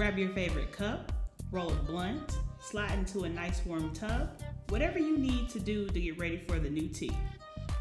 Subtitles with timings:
[0.00, 1.12] Grab your favorite cup,
[1.50, 4.30] roll a blunt, slide into a nice warm tub,
[4.70, 7.12] whatever you need to do to get ready for the new tea.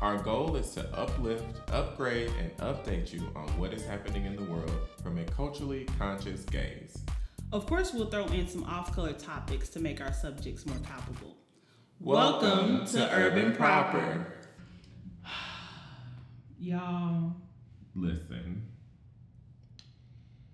[0.02, 4.44] Our goal is to uplift, upgrade, and update you on what is happening in the
[4.52, 6.98] world from a culturally conscious gaze.
[7.54, 11.38] Of course, we'll throw in some off color topics to make our subjects more palpable.
[12.02, 14.28] Welcome, to Urban Proper.
[16.60, 17.34] Y'all,
[17.96, 18.68] Listen,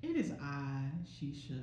[0.04, 0.75] it is I,
[1.16, 1.62] Shisha,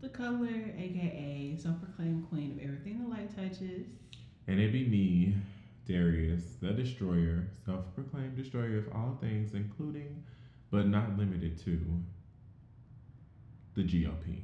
[0.00, 3.86] the color, aka self proclaimed queen of everything the light touches.
[4.46, 5.34] and it be me,
[5.86, 10.22] Darius, the destroyer, self proclaimed destroyer of all things, including
[10.70, 11.80] but not limited to
[13.74, 14.40] the GOP.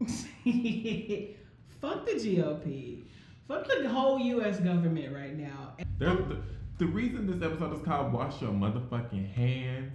[1.80, 3.04] Fuck the GOP.
[3.48, 4.58] Fuck the whole U.S.
[4.60, 5.74] government right now.
[5.98, 6.38] The,
[6.78, 9.92] the reason this episode is called Wash Your Motherfucking Hands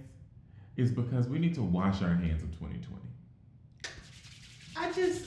[0.76, 2.96] is because we need to wash our hands in 2020.
[4.80, 5.26] I just,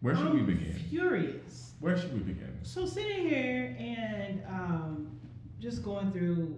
[0.00, 0.72] Where should we I'm begin?
[0.90, 1.74] Furious.
[1.78, 2.58] Where should we begin?
[2.64, 5.20] So sitting here and um,
[5.60, 6.56] just going through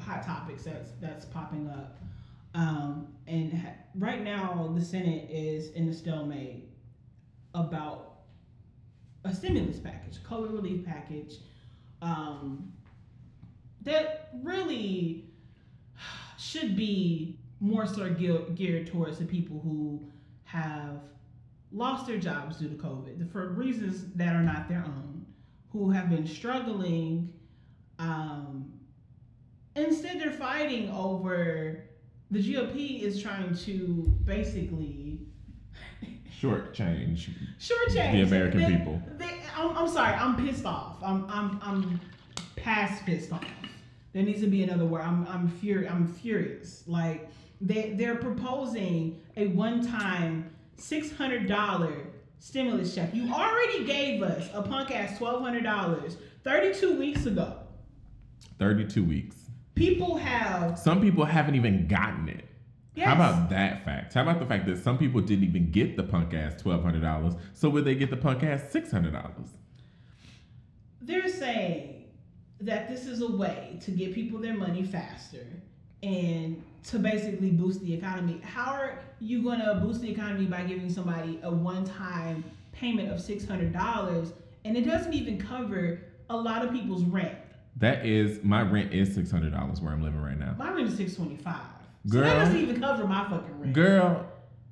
[0.00, 1.98] hot topics that's that's popping up,
[2.54, 6.68] um, and ha- right now the Senate is in a stalemate
[7.54, 8.22] about
[9.24, 11.36] a stimulus package, COVID relief package,
[12.02, 12.72] um,
[13.82, 15.26] that really
[16.38, 20.06] should be more so ge- geared towards the people who
[20.44, 21.00] have
[21.72, 25.24] lost their jobs due to COVID for reasons that are not their own,
[25.72, 27.32] who have been struggling.
[27.98, 28.72] Um,
[29.74, 31.80] instead, they're fighting over
[32.30, 35.20] the GOP is trying to basically
[36.38, 37.30] Short change.
[37.58, 39.02] shortchange The American They- people.
[39.16, 40.96] They, I'm, I'm sorry, I'm pissed off.
[41.02, 42.00] I'm, I'm, I'm
[42.56, 43.44] past pissed off.
[44.12, 45.02] There needs to be another word.
[45.02, 45.90] I'm, I'm furious.
[45.92, 46.84] I'm furious.
[46.86, 47.28] Like
[47.60, 52.06] they, they're proposing a one-time six hundred dollar
[52.38, 53.14] stimulus check.
[53.14, 57.58] You already gave us a punk ass twelve hundred dollars thirty-two weeks ago.
[58.58, 59.36] 32 weeks.
[59.74, 62.46] People have Some people haven't even gotten it.
[62.94, 64.14] yes, How about that fact?
[64.14, 67.38] How about the fact that some people didn't even get the punk ass $1,200?
[67.52, 69.30] So would they get the punk ass $600?
[71.02, 72.04] they're saying
[72.60, 75.46] that this is a way to get people their money faster
[76.02, 78.40] and to basically boost the economy.
[78.44, 83.18] How are you going to boost the economy by giving somebody a one-time payment of
[83.18, 84.32] $600
[84.64, 87.36] and it doesn't even cover a lot of people's rent?
[87.78, 90.54] That is, my rent is $600 where I'm living right now.
[90.58, 91.54] My rent is 625.
[92.06, 92.22] So Girl.
[92.22, 93.72] that doesn't even cover my fucking rent.
[93.72, 94.26] Girl,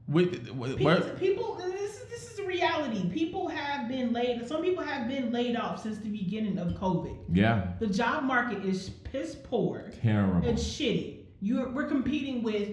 [0.06, 3.08] with, with, People, people this is this is a reality.
[3.10, 4.46] People have been laid.
[4.46, 7.16] Some people have been laid off since the beginning of COVID.
[7.32, 9.90] yeah, The job market is piss poor.
[10.00, 10.46] terrible.
[10.48, 11.23] It's shitty.
[11.40, 12.70] You're we're competing with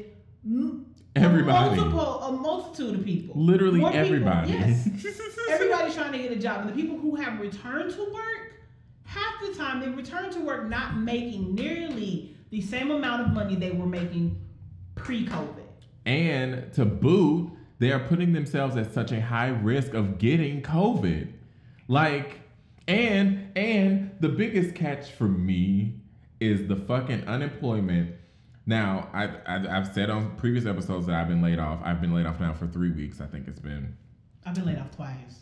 [1.15, 1.75] Everybody.
[1.75, 3.41] multiple, a multitude of people.
[3.41, 4.51] Literally More people, everybody.
[4.53, 4.87] yes.
[5.49, 8.53] Everybody's trying to get a job, and the people who have returned to work,
[9.03, 13.55] half the time they return to work not making nearly the same amount of money
[13.55, 14.39] they were making
[14.95, 15.65] pre-COVID.
[16.05, 21.31] And to boot, they are putting themselves at such a high risk of getting COVID.
[21.89, 22.39] Like,
[22.87, 25.95] and and the biggest catch for me
[26.39, 28.15] is the fucking unemployment.
[28.65, 31.79] Now, I, I I've said on previous episodes that I've been laid off.
[31.83, 33.19] I've been laid off now for three weeks.
[33.21, 33.97] I think it's been
[34.45, 35.39] I've been laid off twice.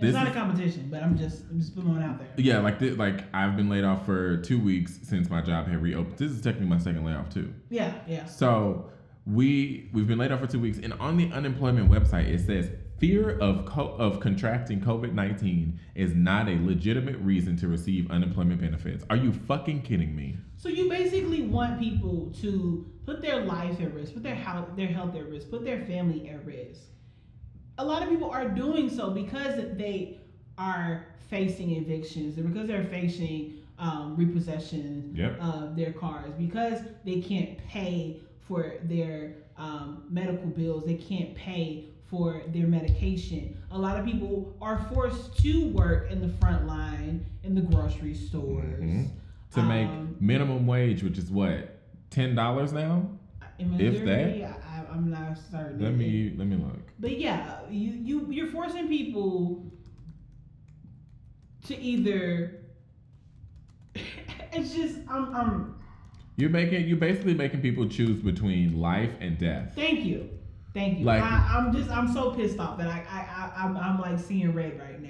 [0.00, 2.28] This It's not a competition, but I'm just I'm just putting one out there.
[2.36, 6.18] yeah, like like I've been laid off for two weeks since my job had reopened.
[6.18, 7.52] This is technically my second layoff too.
[7.68, 8.24] Yeah, yeah.
[8.26, 8.90] So
[9.26, 12.70] we we've been laid off for two weeks, and on the unemployment website it says
[12.98, 18.60] fear of co- of contracting COVID nineteen is not a legitimate reason to receive unemployment
[18.60, 19.04] benefits.
[19.10, 20.36] Are you fucking kidding me?
[20.56, 24.88] So you basically want people to put their life at risk, put their health, their
[24.88, 26.80] health at risk, put their family at risk.
[27.78, 30.18] A lot of people are doing so because they
[30.58, 35.38] are facing evictions, or because they're facing um, repossession Yep.
[35.40, 41.90] of their cars, because they can't pay for their um, medical bills, they can't pay
[42.08, 43.56] for their medication.
[43.70, 48.14] A lot of people are forced to work in the front line in the grocery
[48.14, 48.80] stores.
[48.82, 49.10] Mhm.
[49.52, 53.08] To make Um, minimum wage, which is what ten dollars now.
[53.58, 55.80] If Missouri, I, I, I'm not certain.
[55.82, 56.92] Let me let me look.
[57.00, 59.64] But yeah, you you you're forcing people
[61.66, 62.54] to either.
[64.50, 65.74] It's just I'm I'm.
[66.36, 69.72] You're making you're basically making people choose between life and death.
[69.74, 70.30] Thank you,
[70.74, 71.04] thank you.
[71.04, 74.18] Like- I, I'm just I'm so pissed off that I I, I I'm, I'm like
[74.18, 75.08] seeing red right now.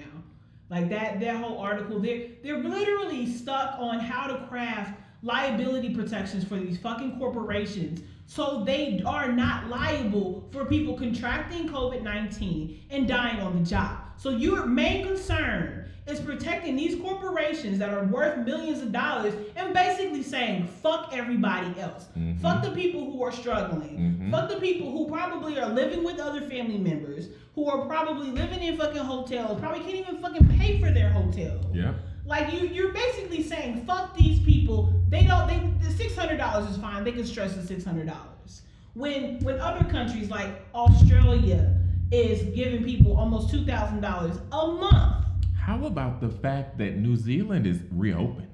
[0.70, 6.44] Like that that whole article, they're they're literally stuck on how to craft liability protections
[6.44, 8.00] for these fucking corporations
[8.30, 14.00] so they are not liable for people contracting COVID 19 and dying on the job.
[14.18, 19.74] So your main concern is protecting these corporations that are worth millions of dollars and
[19.74, 22.06] basically saying fuck everybody else.
[22.16, 22.40] Mhm.
[22.40, 23.98] Fuck the people who are struggling.
[23.98, 24.30] Mhm.
[24.30, 28.62] Fuck the people who probably are living with other family members, who are probably living
[28.62, 31.58] in fucking hotels, probably can't even fucking pay for their hotel.
[31.74, 31.92] yeah
[32.24, 34.92] Like you, you're basically saying, fuck these people.
[35.08, 35.46] They don't.
[35.48, 37.04] They the six hundred dollars is fine.
[37.04, 38.62] They can stress the six hundred dollars.
[38.94, 41.74] When when other countries like Australia
[42.10, 45.24] is giving people almost two thousand dollars a month,
[45.68, 48.46] How about the fact that New Zealand is reopened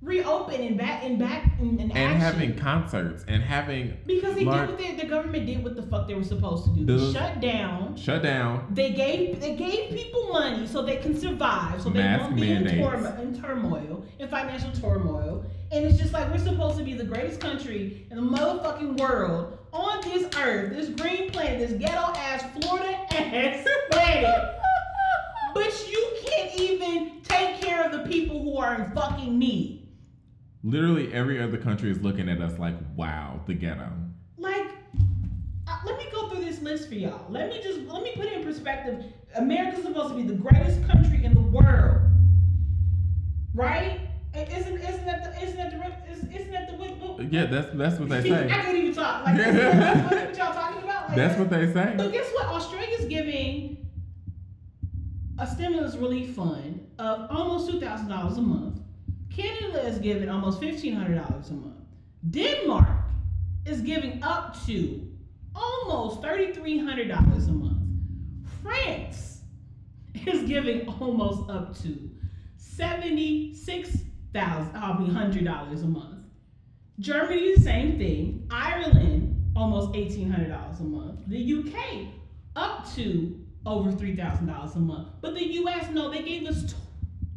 [0.00, 4.78] reopen and back and back in and having concerts and having because they large- did
[4.78, 6.84] what they, the government did what the fuck they were supposed to do.
[6.86, 7.96] They The- shut down.
[7.96, 8.66] shut down?
[8.70, 12.66] They gave they gave people money so they can survive, so they won't be in,
[12.66, 15.44] in turmoil, in financial turmoil.
[15.70, 19.58] And it's just like we're supposed to be the greatest country in the motherfucking world
[19.72, 24.60] on this earth, this green planet, this ghetto ass Florida ass planet.
[25.54, 29.88] But you can't even take care of the people who are in fucking need.
[30.62, 33.88] Literally every other country is looking at us like, wow, the ghetto.
[34.38, 34.66] Like,
[35.68, 37.26] uh, let me go through this list for y'all.
[37.30, 39.04] Let me just let me put it in perspective.
[39.36, 42.02] America's supposed to be the greatest country in the world,
[43.54, 44.00] right?
[44.34, 48.00] Isn't isn't that the isn't that the is- isn't that the what, Yeah, that's that's
[48.00, 48.44] what they say.
[48.44, 49.24] I can't even talk.
[49.26, 51.08] Like, that's what y'all talking about?
[51.08, 51.94] Like, That's what they say.
[51.96, 52.46] But guess what?
[52.46, 53.83] Australia's giving
[55.38, 58.80] a stimulus relief fund of almost two thousand dollars a month.
[59.30, 61.74] Canada is giving almost fifteen hundred dollars a month.
[62.30, 62.88] Denmark
[63.66, 65.08] is giving up to
[65.54, 67.82] almost thirty three hundred dollars a month.
[68.62, 69.40] France
[70.26, 72.10] is giving almost up to
[72.56, 73.98] seventy six
[74.32, 76.24] thousand, I mean hundred dollars a month.
[77.00, 78.46] Germany, the same thing.
[78.50, 81.20] Ireland, almost eighteen hundred dollars a month.
[81.26, 82.06] The UK,
[82.54, 85.08] up to over three thousand dollars a month.
[85.20, 86.74] But the US, no, they gave us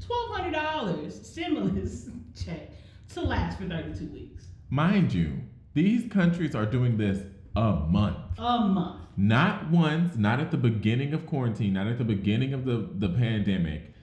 [0.05, 2.71] twelve hundred dollars stimulus check
[3.13, 4.45] to last for thirty two weeks.
[4.69, 5.33] Mind you,
[5.73, 7.19] these countries are doing this
[7.55, 8.17] a month.
[8.37, 9.01] A month.
[9.15, 13.09] Not once, not at the beginning of quarantine, not at the beginning of the, the
[13.09, 13.93] pandemic.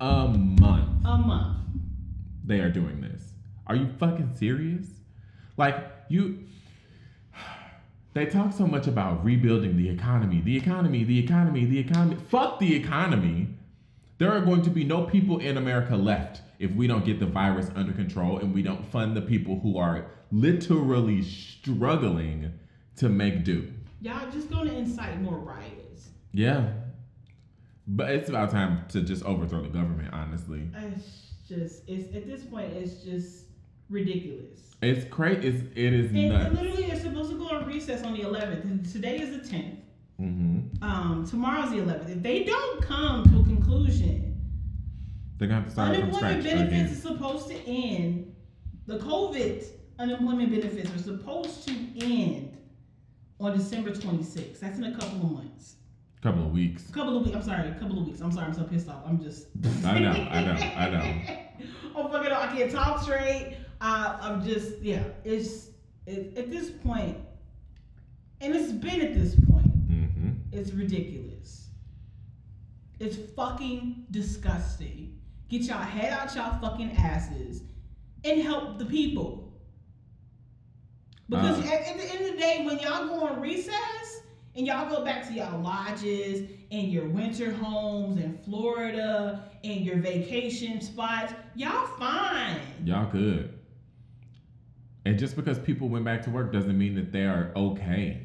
[0.00, 1.58] A month A month.
[2.44, 3.32] they are doing this.
[3.66, 4.86] Are you fucking serious?
[5.56, 5.76] Like,
[6.08, 6.44] you.
[8.18, 12.16] They talk so much about rebuilding the economy, the economy, the economy, the economy.
[12.28, 13.46] Fuck the economy.
[14.18, 17.26] There are going to be no people in America left if we don't get the
[17.26, 22.54] virus under control and we don't fund the people who are literally struggling
[22.96, 23.72] to make do.
[24.00, 26.08] Y'all just gonna incite more riots.
[26.32, 26.70] Yeah.
[27.86, 30.68] But it's about time to just overthrow the government, honestly.
[30.74, 33.44] It's just it's at this point it's just
[33.88, 34.74] ridiculous.
[34.80, 35.48] It's crazy.
[35.48, 36.54] It's, it is And nuts.
[36.54, 37.47] literally it's supposed to go
[37.78, 38.64] recess on the eleventh.
[38.64, 39.78] And today is the tenth.
[40.20, 40.82] Mm-hmm.
[40.82, 42.10] Um, tomorrow's the eleventh.
[42.10, 44.36] If they don't come to a conclusion,
[45.38, 46.86] They're gonna have to start from unemployment scratch benefits again.
[46.86, 48.34] is supposed to end.
[48.86, 49.64] The COVID
[49.98, 52.56] unemployment benefits are supposed to end
[53.38, 54.60] on December twenty sixth.
[54.60, 55.76] That's in a couple of months.
[56.20, 56.88] couple of weeks.
[56.90, 57.36] A couple of weeks.
[57.36, 57.68] I'm sorry.
[57.68, 58.20] A couple of weeks.
[58.20, 58.46] I'm sorry.
[58.46, 59.02] I'm so pissed off.
[59.06, 59.46] I'm just.
[59.84, 62.00] I know, I know, I know.
[62.02, 62.32] I'm fucking.
[62.32, 63.56] I can't talk straight.
[63.80, 64.80] Uh, I'm just.
[64.80, 65.04] Yeah.
[65.24, 65.68] It's
[66.06, 67.18] it, at this point,
[68.40, 69.90] and it's been at this point.
[69.90, 70.30] Mm-hmm.
[70.52, 71.68] It's ridiculous.
[73.00, 75.18] It's fucking disgusting.
[75.48, 77.62] Get y'all head out y'all fucking asses
[78.24, 79.52] and help the people.
[81.28, 81.68] Because Uh.
[81.68, 84.22] at, at the end of the day, when y'all go on recess
[84.56, 89.96] and y'all go back to y'all lodges and your winter homes in Florida and your
[89.96, 92.58] vacation spots, y'all fine.
[92.84, 93.54] Y'all good.
[95.06, 98.22] And just because people went back to work doesn't mean that they are okay.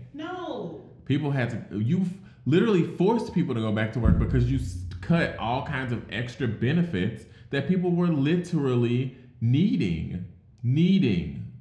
[1.06, 1.80] People had to.
[1.80, 2.06] You
[2.46, 4.60] literally forced people to go back to work because you
[5.02, 10.26] cut all kinds of extra benefits that people were literally needing,
[10.64, 11.52] needing,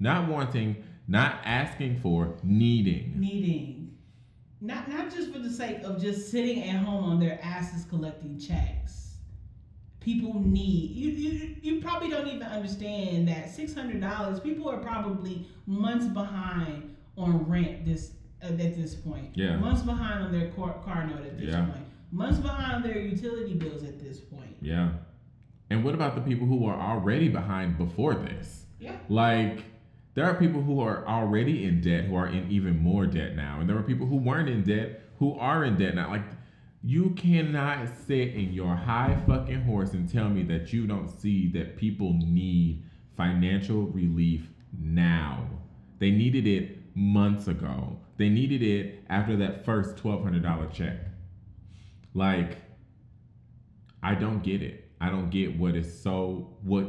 [0.00, 3.14] not wanting, not asking for, needing.
[3.16, 3.82] needing
[4.62, 8.38] not not just for the sake of just sitting at home on their asses collecting
[8.38, 9.16] checks
[10.00, 16.06] people need you you, you probably don't even understand that $600 people are probably months
[16.06, 18.12] behind on rent this
[18.42, 19.56] at this point Yeah.
[19.56, 21.64] months behind on their car, car note at this Yeah.
[21.66, 24.90] point months behind on their utility bills at this point Yeah.
[25.70, 28.66] And what about the people who are already behind before this?
[28.80, 29.64] yeah Like,
[30.14, 33.60] there are people who are already in debt who are in even more debt now.
[33.60, 36.10] And there are people who weren't in debt who are in debt now.
[36.10, 36.24] Like,
[36.84, 41.48] you cannot sit in your high fucking horse and tell me that you don't see
[41.52, 42.82] that people need
[43.16, 45.46] financial relief now.
[46.00, 47.98] They needed it months ago.
[48.22, 50.96] They needed it after that first $1,200 check.
[52.14, 52.58] Like,
[54.00, 54.92] I don't get it.
[55.00, 56.86] I don't get what is so, what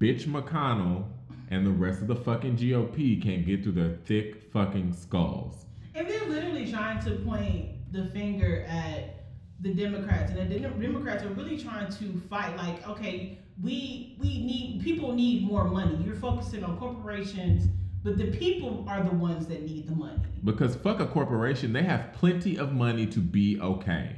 [0.00, 1.04] bitch McConnell
[1.52, 5.66] and the rest of the fucking GOP can't get through their thick fucking skulls.
[5.94, 9.26] And they're literally trying to point the finger at
[9.60, 12.56] the Democrats, and the Democrats are really trying to fight.
[12.56, 15.96] Like, okay, we we need people need more money.
[16.04, 17.68] You're focusing on corporations,
[18.04, 20.20] but the people are the ones that need the money.
[20.44, 24.16] Because fuck a corporation, they have plenty of money to be okay.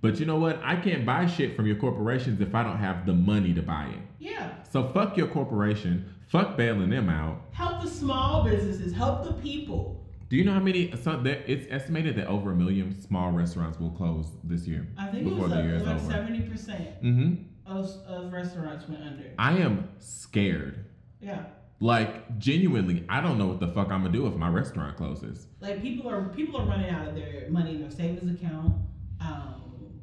[0.00, 0.60] But you know what?
[0.62, 3.86] I can't buy shit from your corporations if I don't have the money to buy
[3.86, 3.98] it.
[4.18, 6.14] Yeah, So fuck your corporation.
[6.28, 7.42] Fuck bailing them out.
[7.52, 10.00] help the small businesses, help the people.
[10.30, 10.90] Do you know how many?
[10.96, 14.86] So there, it's estimated that over a million small restaurants will close this year.
[14.98, 16.10] I think it Before was the year like over.
[16.12, 17.34] seventy percent Mm-hmm.
[17.70, 19.24] of, of restaurants went under.
[19.38, 20.86] I am scared.
[21.20, 21.44] Yeah,
[21.80, 25.48] Like genuinely, I don't know what the fuck I'm gonna do if my restaurant closes.
[25.60, 28.74] like people are people are running out of their money in their savings account.
[29.20, 30.00] Um,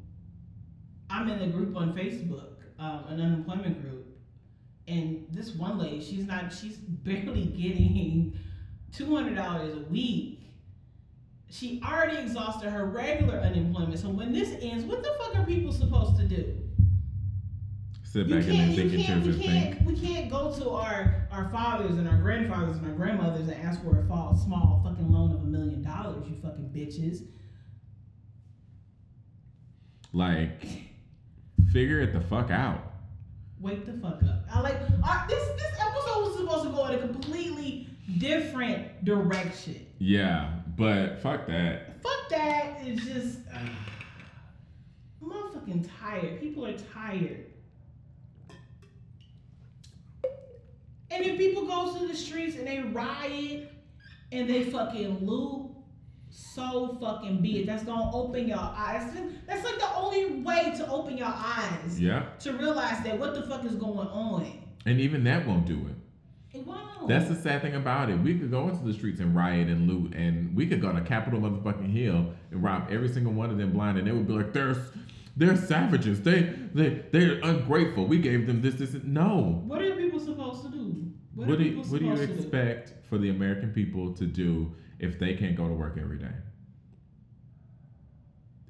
[1.10, 4.06] I'm in a group on Facebook, um, an unemployment group,
[4.86, 8.38] and this one lady, she's not, she's barely getting
[8.92, 10.40] two hundred dollars a week.
[11.50, 13.98] She already exhausted her regular unemployment.
[13.98, 16.58] So when this ends, what the fuck are people supposed to do?
[18.12, 19.78] Sit You back and think in terms of think.
[19.86, 23.82] we can't go to our our fathers and our grandfathers and our grandmothers and ask
[23.82, 26.22] for a fall, small fucking loan of a million dollars.
[26.28, 27.26] You fucking bitches.
[30.12, 30.66] Like,
[31.72, 32.82] figure it the fuck out.
[33.58, 34.44] Wake the fuck up.
[34.52, 35.48] I like our, this.
[35.56, 37.88] This episode was supposed to go in a completely
[38.18, 39.86] different direction.
[39.98, 42.02] Yeah, but fuck that.
[42.02, 42.76] Fuck that.
[42.82, 43.38] It's just.
[43.50, 43.58] Uh,
[45.22, 46.40] I'm motherfucking tired.
[46.40, 47.46] People are tired.
[51.12, 53.70] And if people go to the streets and they riot
[54.32, 55.70] and they fucking loot,
[56.30, 57.66] so fucking be it.
[57.66, 59.12] That's gonna open your eyes.
[59.46, 63.42] That's like the only way to open your eyes Yeah, to realize that what the
[63.42, 64.46] fuck is going on.
[64.86, 66.56] and even that won't do it.
[66.58, 67.08] It won't.
[67.08, 68.16] That's the sad thing about it.
[68.20, 71.00] We could go into the streets and riot and loot, and we could go to
[71.02, 74.32] Capitol motherfucking Hill and rob every single one of them blind, and they would be
[74.34, 74.76] like, "They're,
[75.36, 76.20] they're savages.
[76.20, 76.42] They,
[76.74, 78.06] they, they're ungrateful.
[78.06, 81.10] We gave them this, this, no." what are people supposed to do?
[81.34, 82.32] What, are do you, what do you to do?
[82.34, 86.34] expect for the American people to do if they can't go to work every day?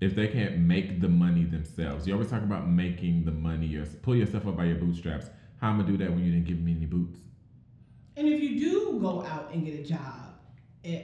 [0.00, 3.76] If they can't make the money themselves, you always talk about making the money.
[3.76, 5.26] or pull yourself up by your bootstraps.
[5.60, 7.20] How am I gonna do that when you didn't give me any boots?
[8.16, 10.32] And if you do go out and get a job,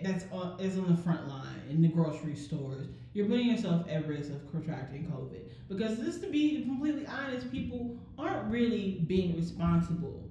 [0.02, 4.06] that's on, is on the front line in the grocery stores, you're putting yourself at
[4.06, 5.40] risk of contracting COVID.
[5.68, 10.30] Because this, to be completely honest, people aren't really being responsible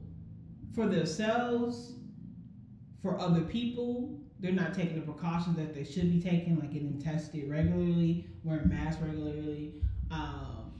[0.73, 1.95] for themselves,
[3.01, 4.17] for other people.
[4.39, 8.69] They're not taking the precautions that they should be taking, like getting tested regularly, wearing
[8.69, 9.73] masks regularly.
[10.09, 10.71] Um,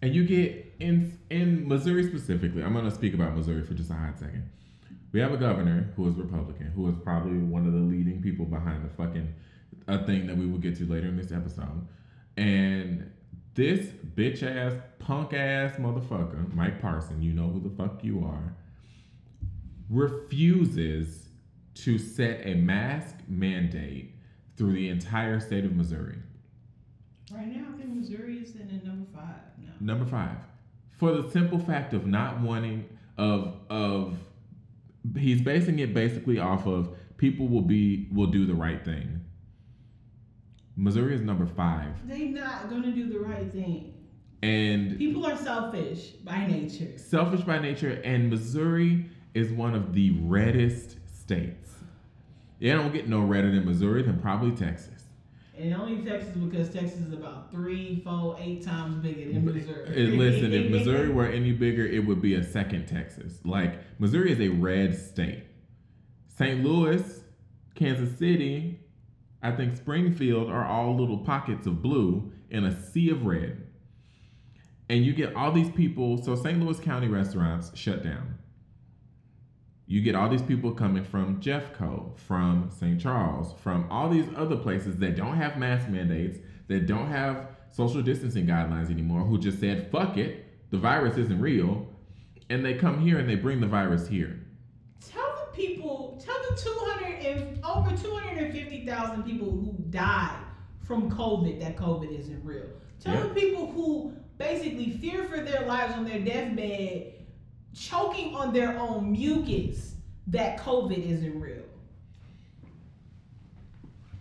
[0.00, 2.62] And you get in in Missouri specifically.
[2.62, 4.48] I'm going to speak about Missouri for just a hot second.
[5.10, 8.44] We have a governor who is Republican, who is probably one of the leading people
[8.46, 9.34] behind the fucking
[9.88, 11.86] a thing that we will get to later in this episode.
[12.36, 13.10] And
[13.54, 18.54] this bitch ass, punk ass motherfucker, Mike Parson, you know who the fuck you are,
[19.90, 21.28] refuses
[21.74, 24.14] to set a mask mandate
[24.56, 26.18] through the entire state of Missouri.
[27.32, 29.72] right now, I think Missouri is in number five now.
[29.80, 30.36] Number five,
[30.98, 34.16] for the simple fact of not wanting of of
[35.16, 39.21] he's basing it basically off of people will be will do the right thing.
[40.76, 43.92] Missouri is number five, They're not gonna do the right thing.
[44.42, 46.96] and People are selfish by nature.
[46.96, 51.74] selfish by nature, and Missouri is one of the reddest states.
[52.60, 54.88] It don't get no redder than Missouri than probably Texas.
[55.58, 59.84] And only Texas because Texas is about three, four, eight times bigger than Missouri.
[60.12, 63.38] Uh, Listen, if Missouri were any bigger, it would be a second Texas.
[63.44, 65.44] Like Missouri is a red state.
[66.28, 66.64] St.
[66.64, 67.20] Louis,
[67.74, 68.80] Kansas City,
[69.42, 73.66] I think Springfield are all little pockets of blue in a sea of red.
[74.88, 76.22] And you get all these people.
[76.22, 76.60] So St.
[76.60, 78.38] Louis County restaurants shut down.
[79.86, 83.00] You get all these people coming from Jeffco, from St.
[83.00, 88.00] Charles, from all these other places that don't have mask mandates, that don't have social
[88.00, 91.86] distancing guidelines anymore, who just said, fuck it, the virus isn't real.
[92.48, 94.40] And they come here and they bring the virus here.
[95.00, 97.96] tell the people, tell the 200 and over
[98.92, 100.38] 250,000 people who died
[100.84, 102.66] from COVID that COVID isn't real.
[103.00, 103.22] Tell Yeah.
[103.22, 107.14] the people who basically fear for their lives on their deathbed,
[107.74, 109.94] choking on their own mucus,
[110.28, 111.62] that COVID isn't real.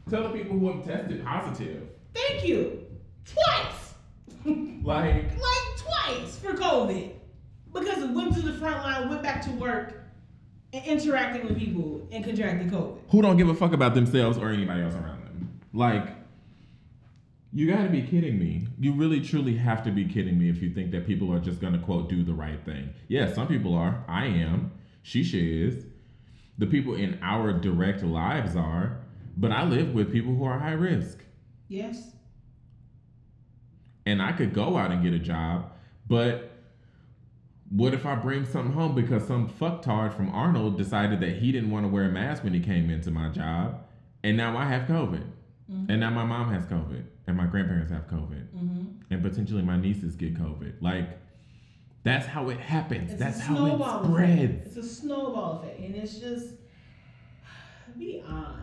[0.10, 1.84] Tell the people who have tested positive.
[2.14, 2.86] Thank you.
[3.26, 3.94] Twice.
[4.84, 7.12] Like, like twice for COVID.
[7.72, 10.01] Because it went to the front line, went back to work,
[10.74, 12.98] and interacting with people and contracting COVID.
[13.10, 15.60] who don't give a fuck about themselves or anybody else around them?
[15.74, 16.08] Like,
[17.54, 18.68] you gotta be kidding me.
[18.80, 21.60] You really truly have to be kidding me if you think that people are just
[21.60, 22.90] gonna quote do the right thing.
[23.10, 24.04] Yeah, some people are.
[24.08, 24.72] I am.
[25.04, 25.86] Shisha is.
[26.58, 29.00] The people in our direct lives are.
[29.36, 31.20] But I live with people who are high risk.
[31.68, 32.12] Yes.
[34.06, 35.72] and I could go out and get a job,
[36.08, 36.51] but
[37.72, 41.72] what if I bring something home because some fucktard from Arnold decided that he didn't
[41.72, 43.84] want to wear a mask when he came into my job,
[44.24, 45.24] and now I have COVID,
[45.88, 48.84] and now my mom has COVID, and my grandparents have COVID, Mm-hmm.
[49.14, 50.82] and potentially my nieces get COVID.
[50.82, 51.18] Like,
[52.04, 53.12] that's how it happens.
[53.12, 54.42] It's that's how it spreads.
[54.54, 54.68] Effect.
[54.68, 56.48] It's a snowball effect, and it's just
[57.98, 58.62] beyond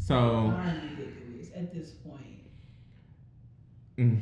[0.00, 2.40] So, beyond ridiculous at this point.
[3.98, 4.20] mm,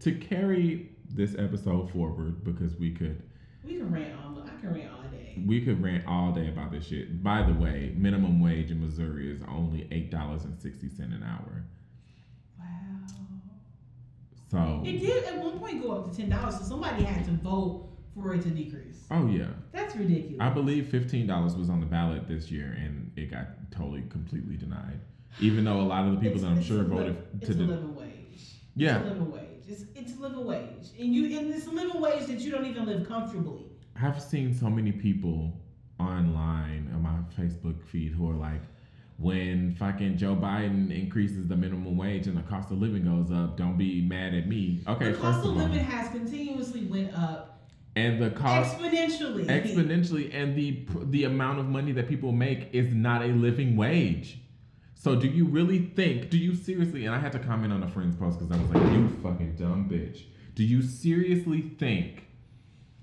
[0.00, 3.22] to carry this episode forward, because we could
[3.64, 4.42] We can rant all.
[4.46, 5.42] I can rant all day.
[5.44, 7.22] We could rant all day about this shit.
[7.22, 11.22] By the way, minimum wage in Missouri is only eight dollars and sixty cent an
[11.22, 11.64] hour.
[12.58, 12.64] Wow.
[14.50, 17.32] So, It did at one point go up to ten dollars, so somebody had to
[17.32, 19.04] vote for it to decrease.
[19.10, 20.36] oh yeah, That's ridiculous.
[20.40, 24.56] I believe fifteen dollars was on the ballot this year, and it got totally completely
[24.56, 25.00] denied.
[25.40, 27.52] Even though a lot of the people It's- that I'm sure li- voted It's to
[27.52, 28.54] a de- living wage.
[28.74, 28.98] Yeah.
[29.00, 29.42] It's a living wage.
[29.68, 32.66] It's it's a living wage, and you and it's a living wage that you don't
[32.66, 33.66] even live comfortably.
[34.00, 35.52] I've seen so many people
[35.98, 38.60] online on my Facebook feed who are like,
[39.18, 43.56] when fucking Joe Biden increases the minimum wage and the cost of living goes up,
[43.56, 44.82] don't be mad at me.
[44.86, 47.56] Okay, the cost of of all, living has continuously went up
[47.96, 49.46] and the cost exponentially.
[49.46, 54.38] exponentially and the the amount of money that people make is not a living wage
[55.06, 57.88] so do you really think do you seriously and i had to comment on a
[57.88, 60.24] friend's post because i was like you fucking dumb bitch.
[60.56, 62.26] Do you seriously think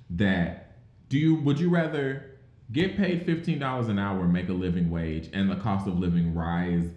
[0.10, 2.40] that do you would you rather
[2.74, 6.90] get paid $15 an hour make a living wage and the cost of living rise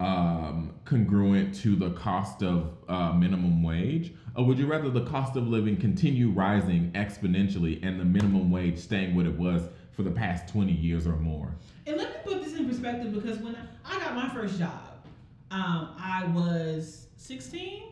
[0.00, 4.14] um, congruent to the cost of uh, minimum wage?
[4.34, 8.78] Or would you rather the cost of living continue rising exponentially and the minimum wage
[8.78, 11.54] staying what it was for the past 20 years or more?
[11.86, 15.06] And let me put in perspective because when I got my first job,
[15.50, 17.82] um, I was 16,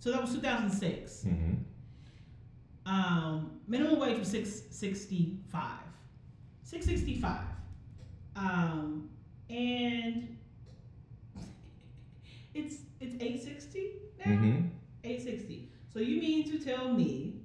[0.00, 1.24] so that was 2006.
[1.24, 1.52] mm-hmm.
[2.86, 5.60] Um, minimum wage was 665.
[6.62, 7.40] 665.
[8.36, 9.10] Um,
[9.50, 10.36] and
[12.54, 13.92] it's it's 860
[14.24, 14.32] now.
[14.32, 14.66] Mm-hmm.
[15.02, 15.68] 860.
[15.92, 17.40] So you mean to tell me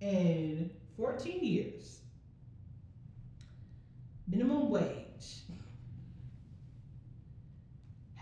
[0.00, 2.00] in 14 years,
[4.28, 5.44] minimum wage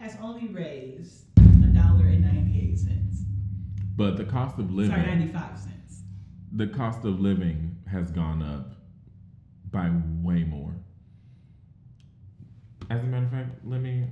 [0.03, 3.23] has only raised a dollar and 98 cents.
[3.97, 6.03] but the cost of living Sorry, 95 cents.
[6.51, 8.75] the cost of living has gone up
[9.71, 9.89] by
[10.23, 10.75] way more
[12.91, 14.05] as a matter of fact let me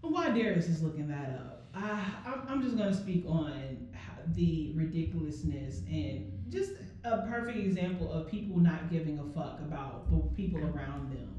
[0.00, 2.04] While Darius is looking that up, I,
[2.48, 3.88] I'm just going to speak on
[4.34, 6.72] the ridiculousness and just
[7.04, 11.33] a perfect example of people not giving a fuck about the people around them.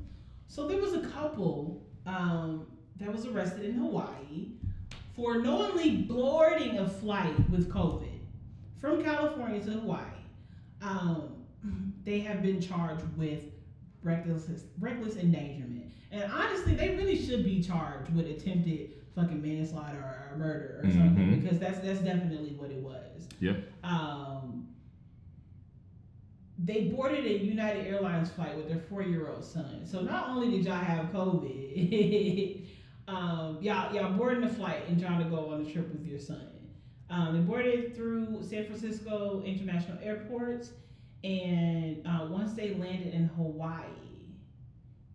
[0.48, 2.68] So there was a couple um,
[3.00, 4.48] that was arrested in Hawaii
[5.16, 8.20] for knowingly boarding a flight with COVID
[8.80, 10.04] from California to Hawaii.
[10.82, 11.30] Um,
[12.04, 13.42] they have been charged with
[14.04, 14.48] reckless
[14.80, 15.92] reckless endangerment.
[16.12, 19.98] And honestly, they really should be charged with attempted fucking manslaughter
[20.32, 21.42] or murder or something Mhm.
[21.42, 23.28] because that's that's definitely what it was.
[23.40, 23.58] Yep.
[23.84, 24.35] Um,
[26.58, 29.86] they boarded a United Airlines flight with their four-year-old son.
[29.86, 32.68] So not only did y'all have COVID,
[33.08, 36.20] um, y'all y'all boarding the flight and trying to go on a trip with your
[36.20, 36.48] son.
[37.10, 40.72] Um, they boarded through San Francisco International Airports,
[41.24, 43.84] and uh, once they landed in Hawaii,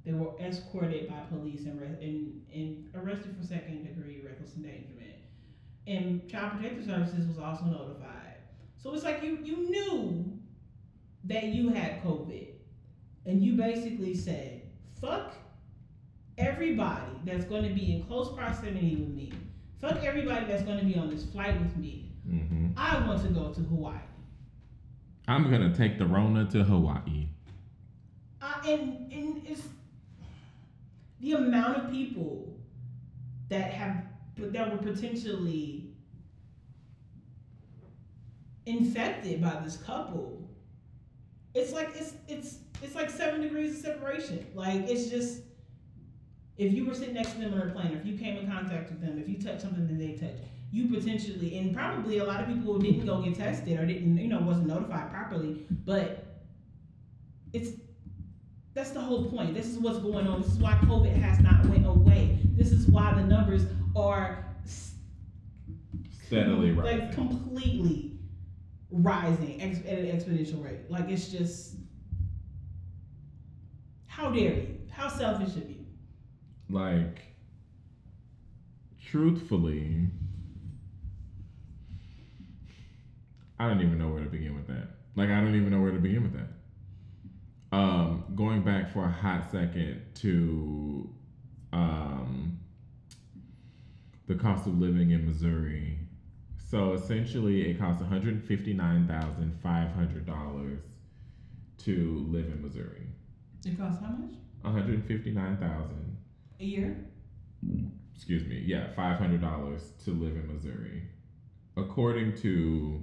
[0.04, 5.16] they were escorted by police and, re- and, and arrested for second degree reckless endangerment.
[5.86, 8.36] And Child Protective Services was also notified.
[8.76, 10.39] So it's like you you knew
[11.24, 12.48] that you had COVID,
[13.26, 14.62] and you basically said,
[15.00, 15.34] "Fuck
[16.38, 19.32] everybody that's going to be in close proximity with me.
[19.80, 22.12] Fuck everybody that's going to be on this flight with me.
[22.28, 22.68] mm-hmm.
[22.76, 23.98] I want to go to Hawaii."
[25.28, 27.28] i'm gonna take the rona to hawaii
[28.42, 29.62] Uh, and and it's
[31.20, 32.56] the amount of people
[33.48, 34.02] that have
[34.38, 35.92] that were potentially
[38.66, 40.39] infected by this couple.
[41.54, 44.46] It's like it's it's it's like seven degrees of separation.
[44.54, 45.42] Like it's just
[46.56, 48.90] if you were sitting next to them on a plane, if you came in contact
[48.90, 52.40] with them, if you touched something that they touched, you potentially and probably a lot
[52.40, 56.26] of people who didn't go get tested or didn't, you know, wasn't notified properly, but
[57.52, 57.70] it's
[58.74, 59.54] that's the whole point.
[59.54, 60.42] This is what's going on.
[60.42, 62.38] This is why COVID has not went away.
[62.44, 63.64] This is why the numbers
[63.96, 64.44] are
[66.26, 67.00] steadily rising.
[67.00, 68.09] like completely
[68.90, 70.90] rising ex- at an exponential rate.
[70.90, 71.76] Like it's just
[74.06, 74.78] how dare you?
[74.90, 75.76] How selfish of you?
[76.70, 77.22] like
[79.04, 80.06] truthfully
[83.58, 85.90] i don't even know where to begin with that like i don't even know where
[85.90, 91.08] to begin with that um going back for a hot second to
[91.72, 92.58] um
[94.28, 95.98] the cost of living in missouri
[96.70, 100.78] so essentially it costs $159500
[101.78, 103.06] to live in missouri
[103.64, 106.16] It costs how much 159000
[106.60, 106.96] a year?
[108.14, 111.02] excuse me, yeah, five hundred dollars to live in Missouri.
[111.76, 113.02] According to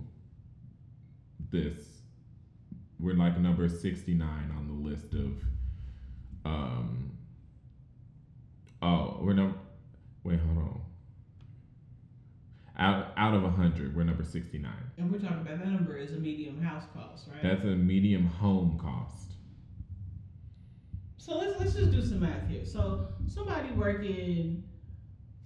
[1.52, 2.02] this,
[3.00, 5.44] we're like number sixty nine on the list of
[6.46, 7.12] um
[8.84, 9.58] oh, we're number
[10.24, 10.82] wait, hold on.
[12.80, 14.74] Out out of hundred, we're number sixty nine.
[14.98, 17.42] And we're talking about that number is a medium house cost, right?
[17.42, 19.32] That's a medium home cost.
[21.18, 22.64] So let's let's just do some math here.
[22.66, 24.64] So somebody working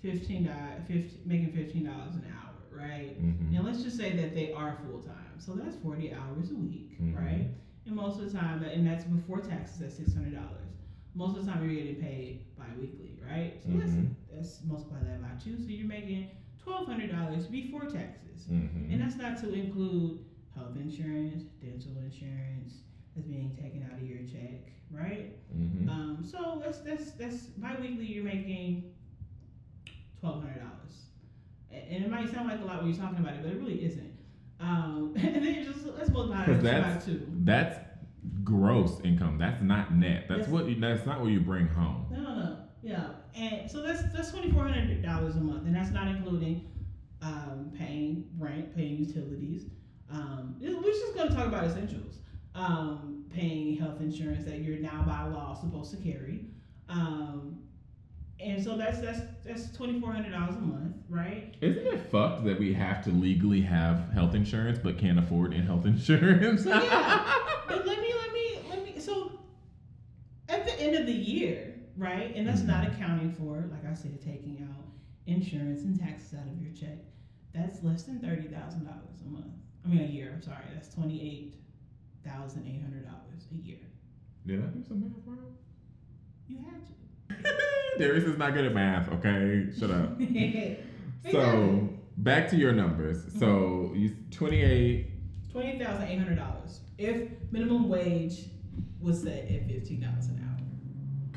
[0.02, 3.17] fifteen dollars, 15, making fifteen dollars an hour, right?
[3.22, 3.54] Mm-hmm.
[3.54, 5.15] Now let's just say that they are full time.
[5.39, 7.15] So that's forty hours a week, Mhm.
[7.17, 7.48] right?
[7.86, 10.58] And most of the time, and that's before taxes, that's six hundred dollars.
[11.15, 13.54] Most of the time, you're getting paid bi-weekly, right?
[13.63, 14.10] So let's Mhm.
[14.36, 15.58] let's multiply that by two.
[15.58, 16.28] So you're making
[16.63, 18.91] twelve hundred dollars before taxes, Mm-hmm.
[18.91, 20.19] and that's not to include
[20.56, 22.74] health insurance, dental insurance
[23.15, 25.36] that's being taken out of your check, right?
[25.56, 25.89] Mm-hmm.
[25.89, 28.91] Um, so that's that's that's bi-weekly you're making
[30.19, 31.06] twelve hundred dollars,
[31.71, 33.84] and it might sound like a lot when you're talking about it, but it really
[33.86, 34.12] isn't.
[34.60, 37.28] Um, and then just let's multiply that that's by two.
[37.43, 37.80] that's
[38.43, 39.38] gross income.
[39.38, 40.26] That's not net.
[40.30, 40.50] That's Yes.
[40.50, 42.06] what that's not what you bring home.
[42.84, 46.67] Yeah, and so that's that's twenty four hundred dollars a month, and that's not including
[47.22, 49.65] um, paying rent, paying utilities.
[50.12, 52.17] Um, we're just gonna talk about essentials.
[52.56, 56.46] Um, paying health insurance that you're now by law supposed to carry.
[56.89, 57.60] Um,
[58.41, 61.54] and so that's that's that's twenty four hundred dollars a month, right?
[61.62, 65.62] Isn't it fucked that we have to legally have health insurance but can't afford in
[65.65, 66.65] health insurance?
[66.65, 67.34] Yeah.
[67.67, 69.39] But let me let me let me so
[70.50, 72.34] at the end of the year, right?
[72.36, 72.95] And that's not mm-hmm.
[72.95, 74.86] accounting for, like I said, taking out
[75.27, 76.97] insurance and taxes out of your check.
[77.54, 79.54] That's less than thirty thousand dollars a month.
[79.84, 80.63] I mean a year, I'm sorry.
[80.73, 81.56] That's twenty eight
[82.25, 83.77] thousand eight hundred dollars a year.
[84.45, 85.58] Did I do some math wrong?
[86.47, 87.97] You had to.
[87.99, 89.12] Darius is not good at math.
[89.12, 90.19] Okay, shut up.
[91.32, 93.25] So back to your numbers.
[93.25, 93.39] Mm-hmm.
[93.39, 95.12] So you twenty eight.
[95.51, 96.80] twenty thousand eight hundred dollars.
[96.97, 98.45] If minimum wage
[98.99, 100.51] was set at fifteen dollars an hour.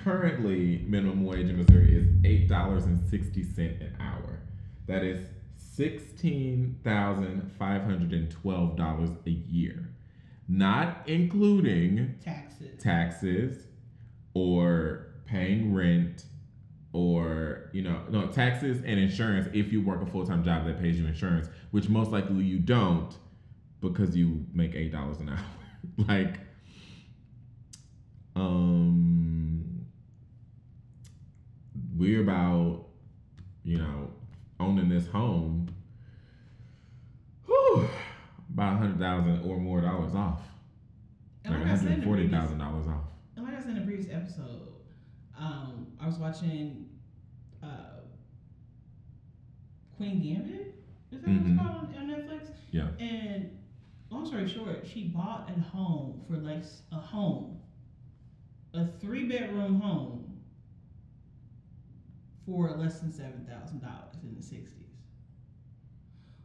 [0.05, 4.39] Currently, minimum wage in Missouri is eight dollars and sixty cent an hour.
[4.87, 9.89] That is sixteen thousand five hundred and twelve dollars a year,
[10.47, 12.83] not including Taxes.
[12.83, 13.67] taxes
[14.35, 16.25] or paying rent
[16.93, 20.99] or you know no taxes and insurance if you work a full-time job that pays
[21.01, 23.17] you insurance which most likely you don't
[23.81, 25.45] because you make eight dollars an hour
[26.09, 26.39] like
[28.37, 29.04] um
[31.97, 32.85] we're about
[33.63, 34.11] you know
[34.61, 35.69] owning this home
[37.47, 37.87] whew,
[38.53, 40.41] about a hundred thousand or more dollars off
[41.45, 43.05] And like like I said in $140,000 off
[43.37, 44.69] And like I said in a previous episode,
[45.39, 46.89] um, I was watching
[47.63, 48.01] uh,
[49.97, 50.75] Queen Gambit.
[51.13, 51.51] Is that what Mhm.
[51.51, 52.49] it's called on Netflix?
[52.73, 52.89] Yeah.
[52.99, 53.51] And
[54.11, 57.59] long story short, she bought a home for like a home,
[58.73, 60.24] a three bedroom home,
[62.47, 64.85] for less than seven thousand dollars in the sixties.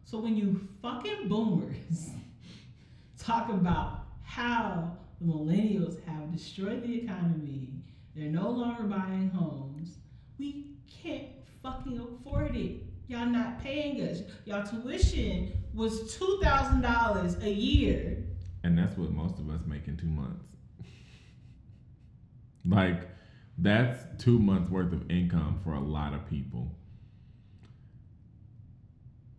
[0.06, 2.10] So when you fucking boomers
[3.20, 7.70] talk about how the millennials have destroyed the economy,
[8.16, 9.98] they're no longer buying homes,
[10.40, 11.28] we can't
[11.62, 12.78] fucking afford it.
[13.08, 14.22] Y'all not paying us.
[14.46, 18.24] Y'all tuition was two thousand dollars a year.
[18.64, 20.46] And that's what most of us make in two months.
[22.66, 23.08] like,
[23.62, 26.76] that's two months worth of income for a lot of people.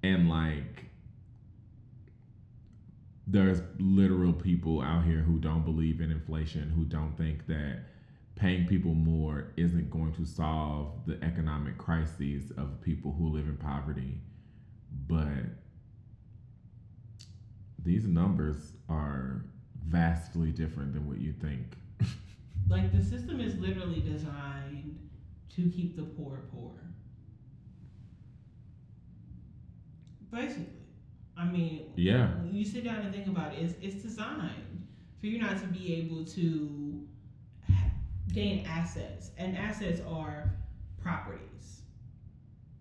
[0.02, 0.86] And like,
[3.26, 7.82] there's literal people out here who don't believe in inflation, who don't think that
[8.34, 13.56] paying people more isn't going to solve the economic crises of people who live in
[13.56, 14.18] poverty.
[15.06, 15.44] But
[17.78, 19.44] these numbers are
[19.86, 21.76] vastly different than what you think.
[22.68, 24.98] Like the system is literally designed
[25.56, 26.72] to keep the poor poor.
[30.30, 30.66] Basically.
[31.36, 32.30] I mean, Yeah.
[32.44, 34.86] you sit down and think about it, it's, it's designed
[35.18, 37.06] for you not to be able to
[38.32, 39.30] gain assets.
[39.38, 40.52] And assets are
[41.02, 41.82] properties,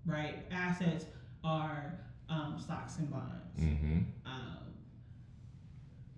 [0.05, 0.45] right?
[0.51, 1.05] Assets
[1.43, 3.59] are um, stocks and bonds.
[3.59, 3.99] Mm-hmm.
[4.25, 4.68] Um,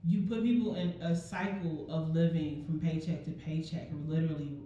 [0.04, 4.58] you put people in a cycle of living from paycheck to paycheck, literally,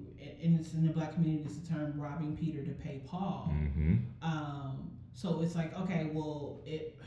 [0.42, 3.54] and it's in the black community, it's the term robbing Peter to pay Paul.
[3.54, 3.96] Mm-hmm.
[4.22, 6.98] Um, so it's like, okay, well, it,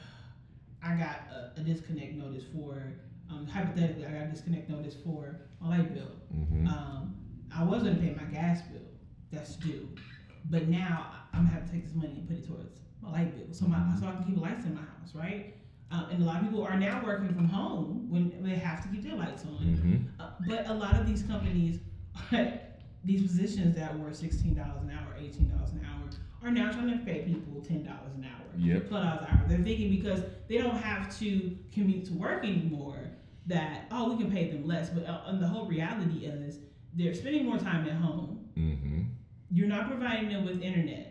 [0.82, 2.92] I got a, a disconnect notice for,
[3.30, 6.12] um, hypothetically, I got a disconnect notice for my light bill.
[6.34, 6.66] Mm-hmm.
[6.66, 7.14] Um,
[7.54, 8.82] I was gonna pay my gas bill,
[9.32, 9.88] that's due,
[10.50, 13.36] but now I'm gonna have to take this money and put it towards my light
[13.36, 15.54] bill, so my so I can keep lights in my house, right?
[15.90, 18.88] Um, and a lot of people are now working from home when they have to
[18.88, 19.58] keep their lights on.
[19.64, 20.22] Mm-hmm.
[20.22, 21.80] Uh, but a lot of these companies,
[23.04, 26.08] these positions that were sixteen dollars an hour, eighteen dollars an hour,
[26.42, 28.88] are now trying to pay people ten dollars an hour, Yep.
[28.88, 29.44] twelve dollars an hour.
[29.48, 32.98] They're thinking because they don't have to commute to work anymore
[33.46, 34.90] that oh we can pay them less.
[34.90, 36.58] But uh, and the whole reality is
[36.92, 38.46] they're spending more time at home.
[38.58, 39.02] Mm-hmm.
[39.50, 41.07] You're not providing them with internet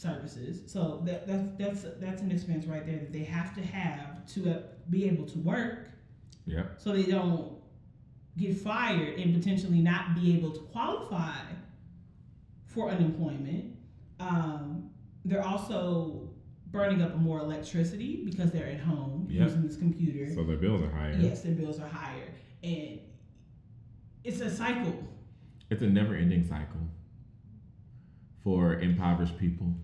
[0.00, 4.24] services, so that, that's that's that's an expense right there that they have to have
[4.34, 4.58] to uh,
[4.88, 5.88] be able to work
[6.46, 6.74] Yep.
[6.78, 7.52] so they don't
[8.38, 11.36] get fired and potentially not be able to qualify
[12.64, 13.76] for unemployment.
[14.18, 14.90] Um,
[15.24, 16.30] they're also
[16.68, 19.42] burning up more electricity because they're at home Yep.
[19.48, 20.32] using this computer.
[20.34, 21.16] So their bills are higher.
[21.20, 22.28] yes, their bills are higher,
[22.62, 23.00] and
[24.24, 24.94] it's a cycle.
[25.68, 26.80] It's a never-ending cycle
[28.42, 29.74] for impoverished people,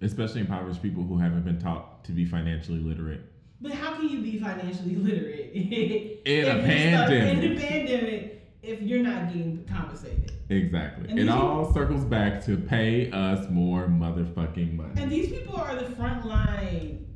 [0.00, 3.20] especially impoverished people who haven't been taught to be financially literate.
[3.60, 7.58] But how can you be financially literate In a if in pandemic.
[7.58, 10.32] a pandemic if you're not getting compensated?
[10.50, 11.08] Exactly.
[11.08, 14.92] And it all circles back to pay us more motherfucking money.
[14.96, 17.06] And these people are the frontline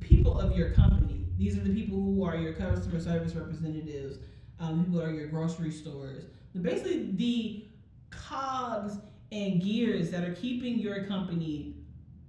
[0.00, 1.26] people of your company.
[1.38, 4.18] These are the people who are your customer service representatives.
[4.58, 6.24] Um, people are your grocery stores.
[6.52, 7.64] They're basically the
[8.10, 8.98] cogs
[9.32, 11.76] and gears that are keeping your company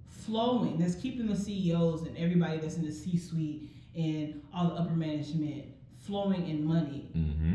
[0.08, 0.78] flowing.
[0.78, 5.64] That's keeping the CEOs and everybody that's in the C-suite and all the upper management
[5.98, 7.10] flowing in money.
[7.16, 7.54] mm-hmm.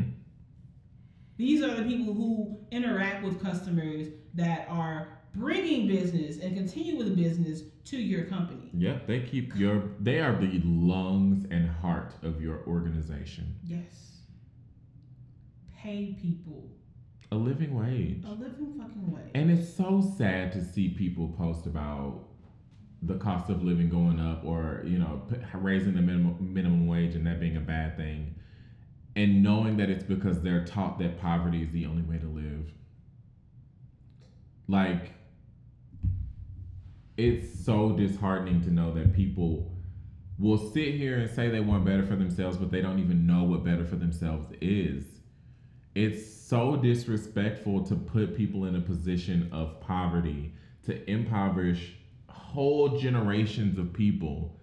[1.36, 7.14] These are the people who interact with customers that are bringing business and continue with
[7.14, 8.70] business to your company.
[8.74, 9.84] Yep, they keep your.
[10.00, 13.54] They are the lungs and heart of your organization.
[13.64, 14.16] Yes.
[15.76, 16.68] Pay people
[17.30, 18.24] A living wage.
[18.24, 19.30] a living fucking way.
[19.34, 22.24] And it's so sad to see people post about
[23.02, 27.14] the cost of living going up or, you know, p- raising the minimum, minimum wage
[27.14, 28.34] and that being a bad thing.
[29.14, 32.72] And knowing that it's because they're taught that poverty is the only way to live.
[34.66, 35.12] Like,
[37.16, 39.74] it's so disheartening to know that people
[40.38, 43.42] will sit here and say they want better for themselves, but they don't even know
[43.42, 45.04] what better for themselves is.
[45.94, 51.92] It's so disrespectful to put people in a position of poverty, to impoverish
[52.28, 54.58] whole generations of people,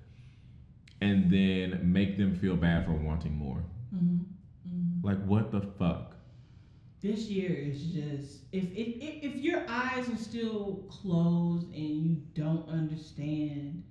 [1.02, 3.64] and then make them feel bad for wanting more.
[3.92, 4.18] hmm
[4.68, 6.16] hmm Like, what the fuck?
[7.02, 12.18] This year is just if, if if if your eyes are still closed and you
[12.34, 13.84] don't understand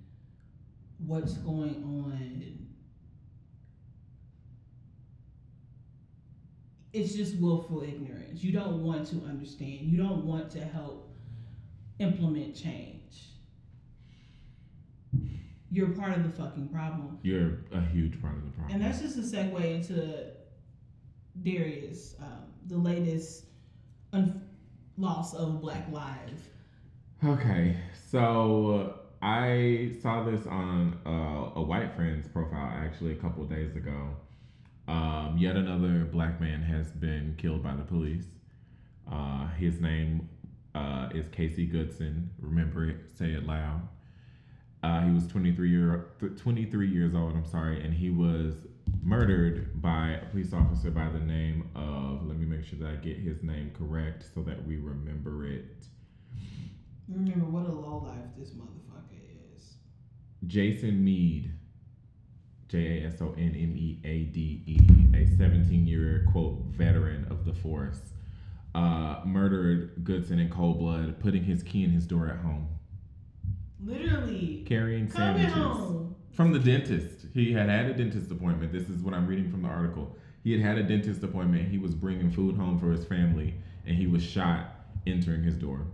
[0.97, 2.64] what's going on,
[6.95, 8.41] it's just willful ignorance.
[8.41, 9.81] You don't want to understand.
[9.81, 11.13] You don't want to help
[11.99, 13.31] implement change.
[15.69, 17.19] You're part of the fucking problem.
[17.21, 18.73] You're a huge part of the problem.
[18.73, 20.27] And that's just a segue into
[21.43, 23.45] Darius, um, the latest
[24.13, 24.47] un-
[24.97, 26.43] loss of Black lives.
[27.25, 27.75] Okay,
[28.09, 34.15] so I saw this on uh, a white friend's profile actually a couple days ago.
[34.87, 38.25] Um, yet another black man has been killed by the police.
[39.11, 40.29] Uh, his name
[40.75, 42.29] uh, is Casey Goodson.
[42.39, 43.87] Remember it, say it loud.
[44.83, 47.33] Uh, he was 23 year 23 years old.
[47.33, 48.53] I'm sorry, and he was
[49.01, 52.27] murdered by a police officer by the name of.
[52.27, 55.87] Let me make sure that I get his name correct so that we remember it.
[57.07, 59.75] Remember what a low life this motherfucker is.
[60.45, 61.51] Jason Meade.
[62.67, 64.79] J A S O N M E A D E,
[65.15, 67.99] a 17 year quote veteran of the force,
[68.73, 72.67] uh, murdered Goodson in cold blood, putting his key in his door at home,
[73.83, 74.63] Literally.
[74.67, 76.15] carrying sandwiches home.
[76.31, 77.27] from the dentist.
[77.33, 78.71] He had had a dentist appointment.
[78.71, 80.15] This is what I'm reading from the article.
[80.43, 81.69] He had had a dentist appointment.
[81.69, 84.71] He was bringing food home for his family, and he was shot
[85.07, 85.85] entering his door.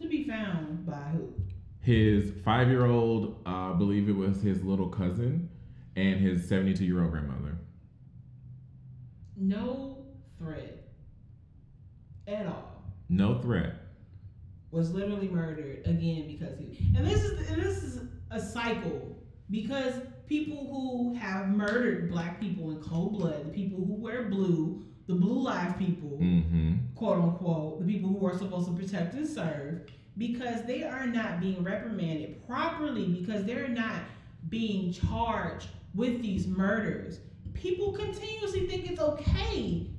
[0.00, 1.32] To be found by who?
[1.80, 5.48] his five year old, uh, I believe it was his little cousin,
[5.96, 7.56] and his 72 year old grandmother.
[9.36, 10.04] No
[10.38, 10.88] threat
[12.26, 12.82] at all.
[13.08, 13.74] No threat.
[14.70, 16.78] Was literally murdered again because he.
[16.96, 18.00] And this is and this is
[18.30, 19.18] a cycle
[19.50, 19.94] because
[20.26, 25.14] people who have murdered black people in cold blood, the people who wear blue, the
[25.14, 26.74] blue lives people, Mm-hmm.
[26.94, 29.82] quote unquote, the people who are supposed to protect and serve,
[30.16, 34.00] because they are not being reprimanded properly, because they're not
[34.48, 37.20] being charged with these murders.
[37.54, 39.90] People continuously think it's okay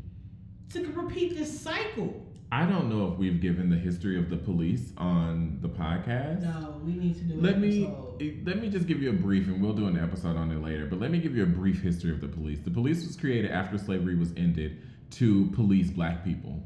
[0.70, 2.20] to repeat this cycle.
[2.52, 6.42] I don't know if we've given the history of the police on the podcast.
[6.44, 8.42] No, we need to do an Let me episode.
[8.46, 10.86] let me just give you a brief, and we'll do an episode on it later.
[10.86, 12.60] But let me give you a brief history of the police.
[12.64, 16.62] The police was created after slavery was ended to police black people,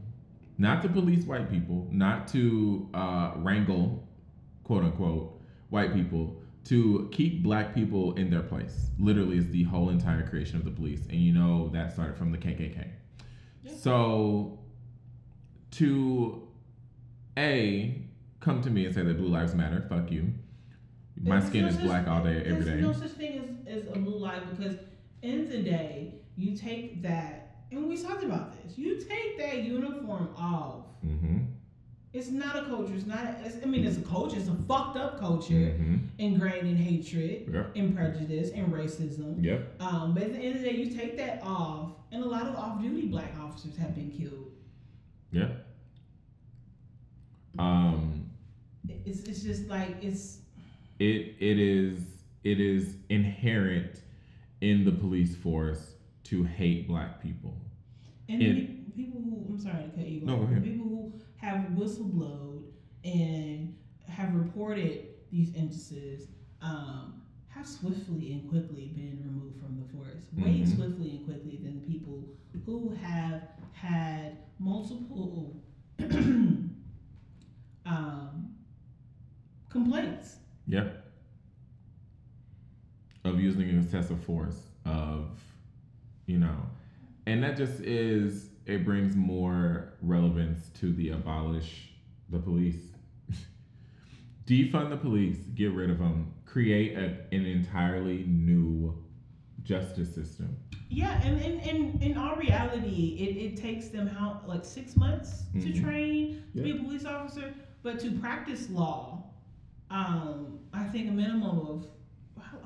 [0.58, 4.06] not to police white people, not to uh, wrangle,
[4.66, 8.90] quote unquote, white people, to keep black people in their place.
[9.00, 12.32] Literally, is the whole entire creation of the police, and you know that started from
[12.32, 12.88] the KKK.
[13.64, 13.72] Yeah.
[13.76, 14.60] So,
[15.72, 16.48] to
[17.38, 18.02] a
[18.40, 20.34] come to me and say that blue lives matter, fuck you.
[21.22, 22.82] My There's skin no is black all day, every day.
[22.82, 24.78] There's no such thing as, as a blue life because
[25.22, 28.78] in the day, you take that, and we talked about this.
[28.78, 30.86] You take that uniform off.
[31.06, 31.38] Mm-hmm.
[32.14, 32.94] It's not a culture.
[32.96, 33.20] It's not.
[33.26, 34.38] A, it's, I mean, it's a culture.
[34.38, 35.96] It's a fucked up culture Mm-hmm.
[36.18, 37.72] ingrained in hatred, Yep.
[37.76, 39.44] in prejudice, and racism.
[39.44, 39.60] Yeah.
[39.80, 42.48] Um, but at the end of the day, you take that off, and a lot
[42.48, 44.52] of off-duty black officers have been killed.
[45.32, 45.50] Yeah.
[47.60, 48.30] Um.
[49.06, 50.40] It's, it's just like it's
[51.00, 52.00] It it is
[52.44, 54.02] it is inherent
[54.62, 55.94] in the police force
[56.26, 57.58] to hate black people.
[58.30, 60.40] And It- people who I'm sorry to cut you No, off.
[60.42, 60.64] go ahead.
[60.64, 60.87] People
[61.48, 62.64] have whistleblowed
[63.06, 63.74] and
[64.06, 66.28] have reported these instances
[66.62, 70.28] um, have swiftly and quickly been removed from the force.
[70.38, 70.76] Way Mhm.
[70.76, 72.28] swiftly and quickly than people
[72.66, 75.62] who have had multiple
[77.86, 78.56] um,
[79.70, 80.38] complaints.
[80.68, 81.06] Yep.
[83.24, 85.30] Of using excessive force, of,
[86.28, 86.58] you know,
[87.26, 91.90] and that just is, it brings more relevance to the abolish
[92.30, 92.92] the police.
[94.46, 98.94] Defund the police, get rid of them, create a, an entirely new
[99.64, 100.56] justice system.
[100.90, 105.44] Yeah, and in, in, in all reality, it, it takes them how like six months
[105.54, 105.82] to Mhm.
[105.82, 107.54] train to be a police officer,
[107.84, 109.24] but to practice law,
[109.90, 111.88] um, I think a minimum of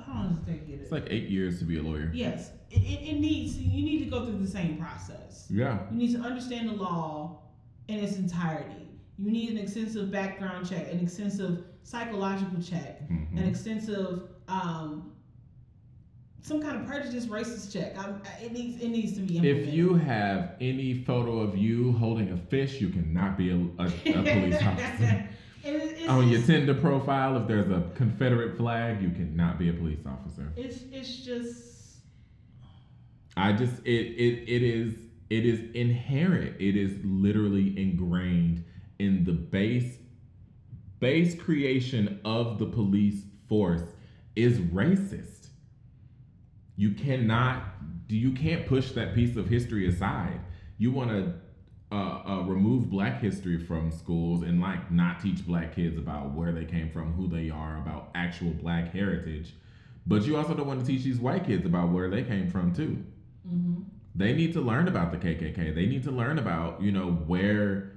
[0.06, 0.74] how, long does it take to?
[0.74, 2.12] It's like eight years to be a lawyer.
[2.14, 5.48] yes, it, it, it needs you need to go through the same process.
[5.50, 5.80] Yeah.
[5.92, 7.42] You need to understand the law
[7.88, 8.88] in its entirety.
[9.18, 13.38] You need an extensive background check, an extensive psychological check, Mhm.
[13.38, 15.12] an extensive um,
[16.42, 17.98] some kind of prejudice racist check.
[17.98, 18.10] i
[18.44, 19.68] it needs it needs to be implemented.
[19.68, 23.86] If you have any photo of you holding a fish, you cannot be a, a,
[23.86, 25.30] a police officer.
[25.64, 29.70] And it- it's On your Tinder profile, if there's a Confederate flag, you cannot be
[29.70, 30.52] a police officer.
[30.56, 31.72] It's it's just
[33.38, 34.96] I just it it it is
[35.30, 36.60] it is inherent.
[36.60, 38.64] It is literally ingrained
[39.00, 39.98] in the base
[41.00, 43.84] base creation of the police force
[44.36, 45.48] is racist.
[46.76, 47.64] You cannot
[48.10, 50.42] you can't push that piece of history aside.
[50.78, 51.34] You want to
[51.92, 56.52] uh, uh, remove black history from schools and like not teach black kids about where
[56.52, 59.54] they came from, who they are, about actual black heritage.
[60.08, 62.74] But you also don't want to teach these white kids about where they came from
[62.74, 63.04] too.
[63.48, 63.84] mhm.
[64.16, 65.74] They need to learn about the KKK.
[65.74, 67.92] They need to learn about you know where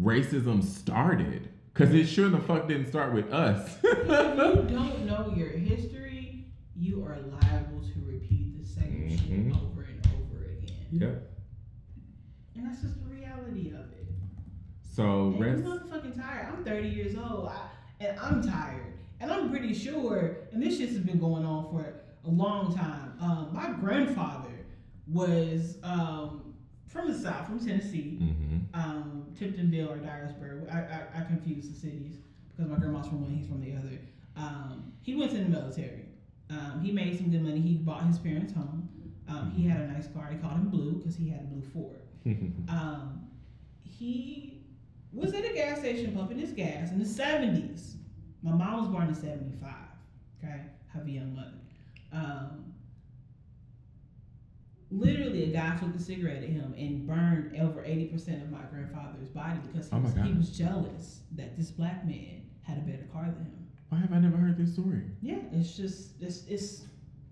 [0.00, 3.78] racism started, because it sure the fuck didn't start with us.
[3.84, 6.44] if you don't know your history,
[6.76, 9.50] you are liable to repeat the same shit Mhm.
[9.70, 10.76] over and over again.
[10.92, 11.14] yeah.
[12.54, 12.96] And that's just
[13.68, 14.06] of it.
[14.82, 15.64] So And rest.
[15.64, 16.46] I'm motherfucking tired.
[16.52, 17.68] I'm 30 years old, I,
[18.00, 18.94] and I'm tired.
[19.20, 21.94] And I'm pretty sure, and this shit has been going on for
[22.24, 23.14] a long time.
[23.20, 24.50] Um, my grandfather
[25.10, 26.54] was um,
[26.86, 30.70] from the South, from Tennessee, hmm um, Tiptonville or Dyersburg.
[30.74, 32.16] I, I, I confuse the cities
[32.54, 33.98] because my grandma's from one, he's from the other.
[34.36, 36.06] Um, he went to the military.
[36.50, 37.60] Um, he made some good money.
[37.60, 38.88] He bought his parents' home.
[39.28, 40.28] Um, he had a nice car.
[40.30, 42.00] He called him Blue because he had a blue Ford.
[43.98, 44.62] He
[45.12, 47.94] was at a gas station pumping his gas in the 70s.
[48.42, 49.72] My mom was born in 75.
[50.38, 50.60] Okay,
[50.92, 51.52] have a young mother.
[52.12, 52.74] Um,
[54.90, 59.28] literally, a guy took a cigarette at him and burned over 80% of my grandfather's
[59.28, 63.06] body because he, Oh was, he was jealous that this black man had a better
[63.12, 63.66] car than him.
[63.88, 65.02] Why have I never heard this story?
[65.22, 66.82] Yeah, it's just, it's, it's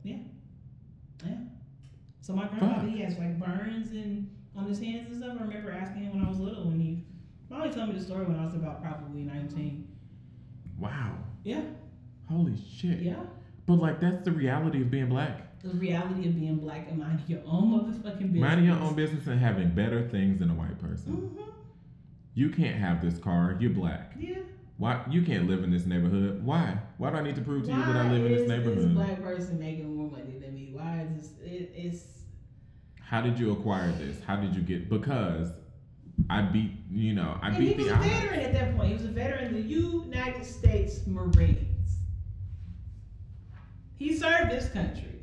[0.02, 0.16] yeah.
[1.24, 1.36] Yeah.
[2.20, 5.36] So my grandfather, he has like burns and on his hands and stuff.
[5.38, 7.04] I remember asking him when I was little, when he
[7.48, 9.88] probably told me the story when I was about probably 19.
[10.78, 11.12] Wow.
[11.42, 11.62] Yeah,
[12.28, 13.00] Holy shit.
[13.00, 13.16] yeah.
[13.66, 15.60] But like that's the reality of being black.
[15.62, 18.40] The reality of being black and minding your own motherfucking business.
[18.40, 21.12] Minding your own business and having better things than a white person.
[21.12, 21.50] Mm-hmm.
[22.34, 23.56] You can't have this car.
[23.60, 24.12] You're black.
[24.18, 24.38] Yeah.
[24.76, 26.44] Why you can't live in this neighborhood?
[26.44, 26.76] Why?
[26.98, 28.94] Why do I need to prove to you that I live in is this neighborhood?
[28.94, 30.70] black person making more money than me?
[30.72, 31.30] Why is this?
[31.44, 32.13] It, it's
[33.14, 34.20] How did you acquire this?
[34.26, 34.88] How did you get?
[34.90, 35.52] Because
[36.28, 38.06] I beat, you know, I and he beat was the a odds.
[38.08, 38.88] veteran at that point.
[38.88, 41.98] He was a veteran of the United States Marines.
[43.94, 45.20] He served this country.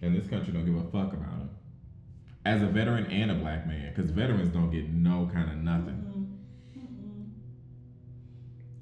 [0.00, 1.50] And this country don't give a fuck about him.
[2.44, 6.38] As a veteran and a black man, because veterans don't get no kind of nothing.
[6.76, 6.80] Mm-mm.
[6.80, 7.30] Mm-mm.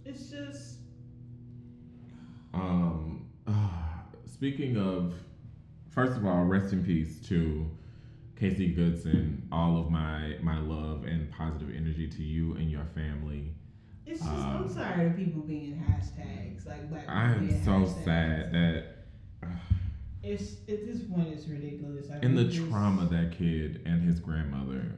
[0.04, 0.80] It's just
[2.52, 3.28] Um,
[4.26, 5.14] speaking of,
[5.90, 7.70] first of all, rest in peace to
[8.36, 9.46] Casey Goodson.
[9.52, 13.54] All of my my love and positive energy to you and your family.
[14.06, 17.04] it's just Um, I'm tired of people being hashtags like black.
[17.08, 18.04] I am so hashtags.
[18.04, 18.84] sad that
[20.22, 22.08] It's at this point it's ridiculous.
[22.08, 24.94] Like in the trauma that kid and his grandmother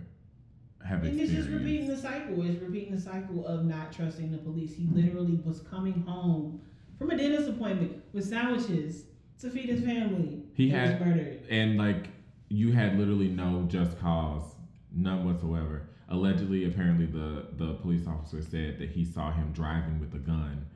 [0.85, 1.05] have experienced.
[1.05, 2.43] And it's just repeating the cycle.
[2.45, 4.75] It's repeating the cycle of not trusting the police.
[4.75, 6.61] He literally was coming home
[6.99, 9.05] from a dentist appointment with sandwiches
[9.41, 10.40] to feed his family.
[10.55, 11.41] He had- murdered.
[11.51, 12.09] And like
[12.49, 14.55] you had literally no just cause,
[14.93, 15.89] none whatsoever.
[16.09, 20.67] Allegedly, apparently the the police officer said that he saw him driving with a gun,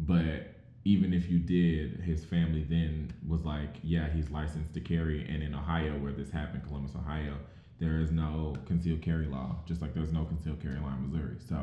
[0.00, 0.54] but
[0.84, 5.26] even if you did, his family then was like, yeah, he's licensed to carry.
[5.28, 7.36] And in Ohio, where this happened, Columbus, Ohio,
[7.78, 11.36] there is no concealed carry law, just like there's no concealed carry law in Missouri.
[11.46, 11.58] So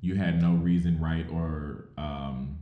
[0.00, 2.58] you had no reason, right, or um,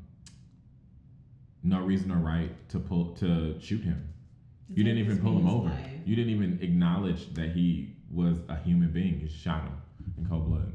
[1.64, 4.06] no reason or right to pull to shoot him.
[4.72, 5.68] You didn't even pull him over.
[5.70, 5.90] life.
[6.04, 9.18] You didn't even acknowledge that he was a human being.
[9.20, 9.72] You shot him
[10.18, 10.72] in cold blood.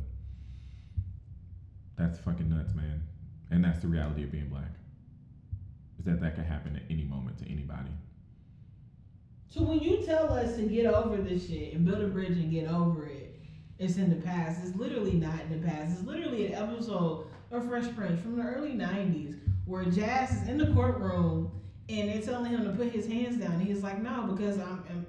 [1.96, 3.04] That's fucking nuts, man.
[3.52, 4.72] And that's the reality of being black.
[6.00, 7.92] Is that that could happen at any moment to anybody.
[9.48, 12.52] So when you tell us to get over this shit and build a bridge and
[12.52, 13.42] get over it,
[13.78, 14.62] it's in the past.
[14.64, 15.98] It's literally not in the past.
[15.98, 20.58] It's literally an episode of Fresh Prince from the early '90s where Jazz is in
[20.58, 21.52] the courtroom
[21.88, 23.54] and they're telling him to put his hands down.
[23.54, 25.06] And he's like, "No, because I'm, I'm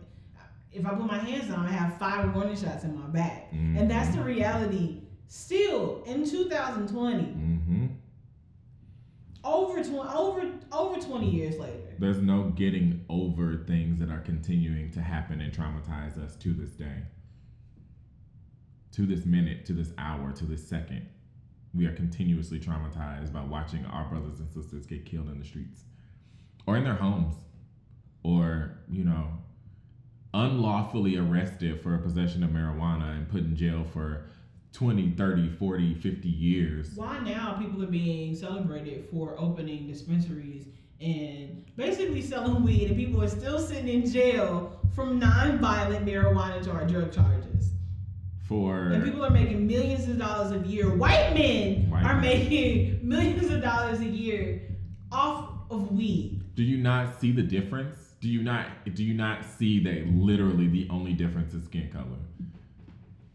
[0.73, 3.91] if I put my hands down, I have five warning shots in my back." And
[3.91, 5.01] that's the reality.
[5.29, 7.87] Still in 2020, Mm-hmm.
[9.45, 11.95] over 20, over over 20 years later.
[11.99, 16.71] There's no getting over things that are continuing to happen and traumatize us to this
[16.71, 17.03] day.
[18.93, 21.07] To this minute, to this hour, to this second.
[21.75, 25.85] We are continuously traumatized by watching our brothers and sisters get killed in the streets
[26.67, 27.37] or in their homes
[28.23, 29.29] or, you know,
[30.35, 34.27] unlawfully arrested for a possession of marijuana and put in jail for
[34.73, 36.93] 20, 30, 40, 50 years.
[36.95, 40.67] Why now people are being celebrated for opening dispensaries
[41.01, 46.85] and basically selling weed, and people are still sitting in jail from non-violent marijuana char-
[46.87, 47.50] drug charges.
[48.51, 50.93] For And people are making millions of dollars a year.
[50.97, 52.23] White men White are men.
[52.23, 54.63] making millions of dollars a year
[55.13, 56.43] off of weed.
[56.57, 57.97] Do you not see the difference?
[58.21, 62.19] Do you not do you not see that literally the only difference is skin color?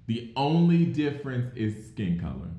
[0.08, 2.52] The only difference is skin color.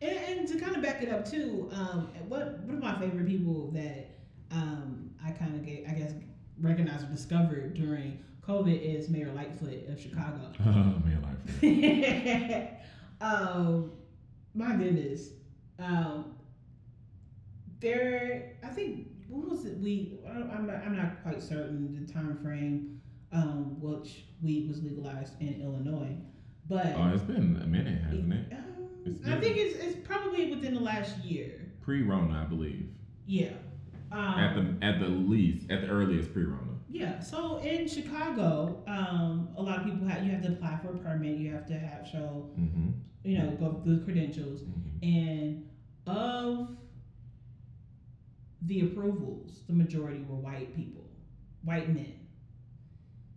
[0.00, 3.28] And, and to kind of back it up too, um, what one of my favorite
[3.28, 4.18] people that
[4.50, 6.14] um, I kind of get, I guess,
[6.60, 10.50] recognized or discovered during COVID is Mayor Lightfoot of Chicago.
[10.64, 12.68] Man, life.
[13.20, 13.92] um,
[14.54, 15.28] my goodness,
[15.78, 16.34] um,
[17.80, 18.56] there.
[18.64, 19.78] I think what was it?
[19.78, 20.18] We.
[20.28, 23.00] I'm not, I'm not quite certain the time frame,
[23.32, 26.16] um, which weed was legalized in Illinois,
[26.68, 28.52] but Oh, it's been a minute, hasn't it?
[28.52, 31.60] um, I think it's it's probably within the last year.
[31.80, 32.88] Pre-Rona, I believe.
[33.26, 33.50] Yeah.
[34.10, 36.71] Um, At the at the least, at the earliest pre-Rona.
[36.92, 40.90] Yeah, so in Chicago, um, a lot of people have you have to apply for
[40.94, 41.38] a permit.
[41.38, 42.90] You have to have show, Mm-hmm.
[43.24, 44.60] you know, go through the credentials.
[44.62, 45.02] mm-hmm.
[45.02, 45.68] And
[46.06, 46.76] of
[48.62, 51.04] the approvals, the majority were white people,
[51.64, 52.14] white men.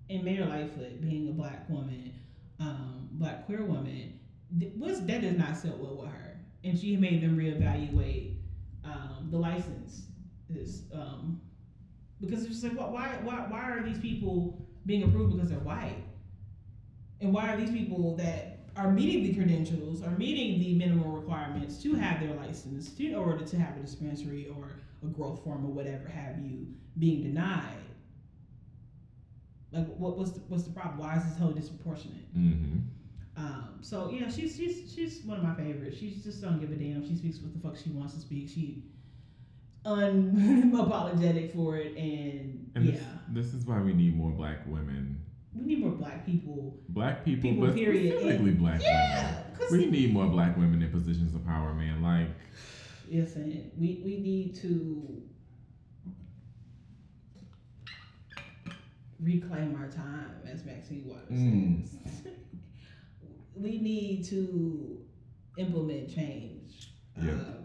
[0.09, 2.13] And Mayor Lightfoot, being a black woman,
[2.59, 4.19] um, black queer woman,
[4.77, 8.35] was that does not sit well with her, and she made them reevaluate
[8.83, 10.03] um, the license.
[10.53, 11.41] Is um,
[12.21, 15.59] because it's just like what, why why why are these people being approved because they're
[15.59, 16.03] white,
[17.21, 21.81] and why are these people that are meeting the credentials, are meeting the minimum requirements
[21.81, 24.69] to have their license, to, in order to have a dispensary or
[25.03, 26.67] a growth farm or whatever have you,
[26.99, 27.63] being denied.
[29.71, 30.99] Like, what, what's the, what's the problem?
[30.99, 32.37] Why is this so disproportionate?
[32.37, 32.79] Mm-hmm.
[33.37, 35.97] Um, so yeah, she's she's she's one of my favorites.
[35.97, 37.05] She's just don't give a damn.
[37.05, 38.47] She speaks what the fuck she wants to speak.
[38.47, 38.83] She
[39.85, 43.03] unapologetic for it, and, And yeah, this,
[43.45, 45.21] this is why we need more black women.
[45.53, 46.77] we need more black people.
[46.89, 48.17] Black people, People, but period.
[48.19, 49.71] specifically black Yeah, women.
[49.71, 52.01] We need more black women in positions of power, man.
[52.01, 52.29] Like,
[53.09, 55.21] listen, we we need to
[59.19, 61.87] reclaim our time, as Maxine Waters Mm.
[61.87, 62.21] says.
[63.55, 64.99] we need to
[65.57, 66.89] implement change.
[67.21, 67.33] Yep.
[67.33, 67.64] Um,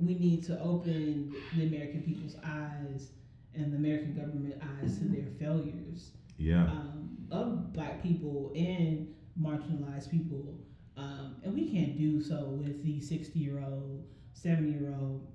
[0.00, 3.08] we need to open the American people's eyes
[3.54, 10.10] and the American government eyes to their failures yeah, um, of black people and marginalized
[10.10, 10.58] people.
[10.96, 15.26] Um, and we can't do so with the 60 year old, 70 year old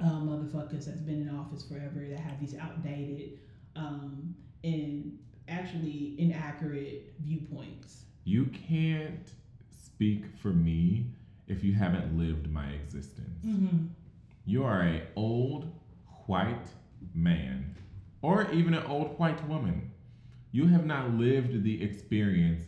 [0.00, 3.38] uh, motherfuckers that's been in office forever that have these outdated
[3.74, 4.34] um,
[4.64, 5.18] and
[5.48, 8.04] actually inaccurate viewpoints.
[8.24, 9.32] you can't
[9.70, 11.06] speak for me
[11.48, 13.40] if you haven't lived my existence.
[13.44, 13.86] Mm-hmm.
[14.44, 15.72] You are a old
[16.26, 16.68] white
[17.14, 17.76] man,
[18.22, 19.90] or even an old white woman.
[20.52, 22.62] You have not lived the experience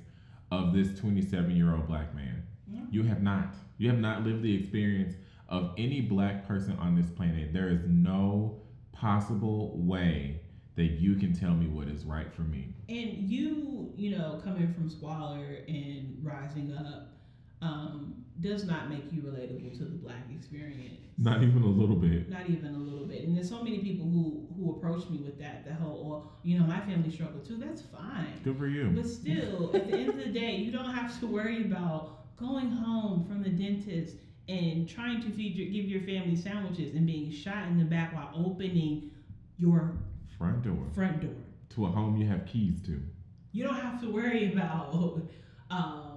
[0.50, 2.42] of this 27 year old black man.
[2.70, 2.80] Yeah.
[2.90, 3.54] You have not.
[3.78, 5.14] You have not lived the experience
[5.48, 7.52] of any black person on this planet.
[7.52, 8.60] There is no
[8.92, 10.40] possible way
[10.76, 12.74] that you can tell me what is right for me.
[12.88, 17.08] And you, you know, coming from squalor and rising up
[17.62, 21.00] um, does not make you relatable to the black experience.
[21.18, 22.28] Not even a little bit.
[22.30, 23.24] Not even a little bit.
[23.24, 25.64] And there's so many people who who approach me with that.
[25.66, 27.56] The whole, well, you know, my family struggled too.
[27.56, 28.40] That's fine.
[28.44, 28.90] Good for you.
[28.94, 32.70] But still, at the end of the day, you don't have to worry about going
[32.70, 34.16] home from the dentist
[34.48, 38.14] and trying to feed your, give your family sandwiches and being shot in the back
[38.14, 39.10] while opening
[39.58, 39.92] your
[40.38, 41.34] Front door front door.
[41.70, 43.02] to a home you have keys to.
[43.52, 45.20] You don't have to worry about
[45.70, 46.07] um,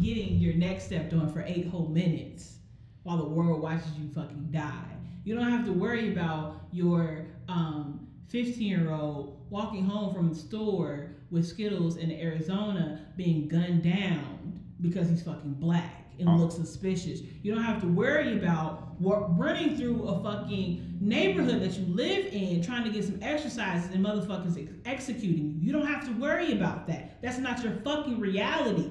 [0.00, 2.58] getting your neck stepped on for eight whole minutes
[3.02, 4.84] while the world watches you fucking die.
[5.24, 10.34] You don't have to worry about your um, 15 year old walking home from the
[10.34, 16.36] store with Skittles in Arizona being gunned down because he's fucking black and Oh.
[16.36, 17.20] looks suspicious.
[17.42, 22.62] You don't have to worry about running through a fucking neighborhood that you live in
[22.62, 25.66] trying to get some exercise and motherfuckers ex- executing you.
[25.66, 27.22] You don't have to worry about that.
[27.22, 28.90] That's not your fucking reality.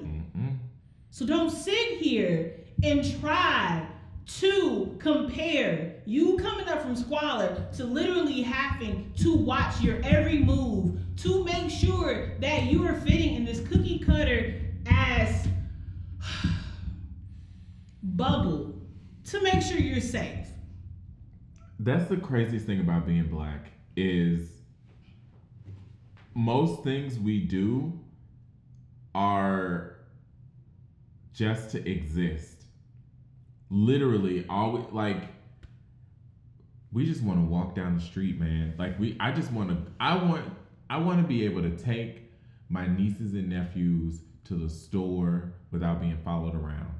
[1.10, 3.86] So don't sit here and try
[4.38, 10.98] to compare you coming up from squalor to literally having to watch your every move
[11.16, 15.48] to make sure that you are fitting in this cookie cutter ass
[18.02, 18.80] bubble
[19.24, 20.46] to make sure you're safe.
[21.80, 24.48] That's the craziest thing about being black is
[26.34, 27.98] most things we do
[29.14, 29.89] are
[31.32, 32.64] just to exist.
[33.70, 35.28] Literally, always like
[36.92, 38.74] we just want to walk down the street, man.
[38.78, 39.92] Like we, I just want to.
[40.00, 40.44] I want.
[40.88, 42.32] I want to be able to take
[42.68, 46.92] my nieces and nephews to the store without being followed around.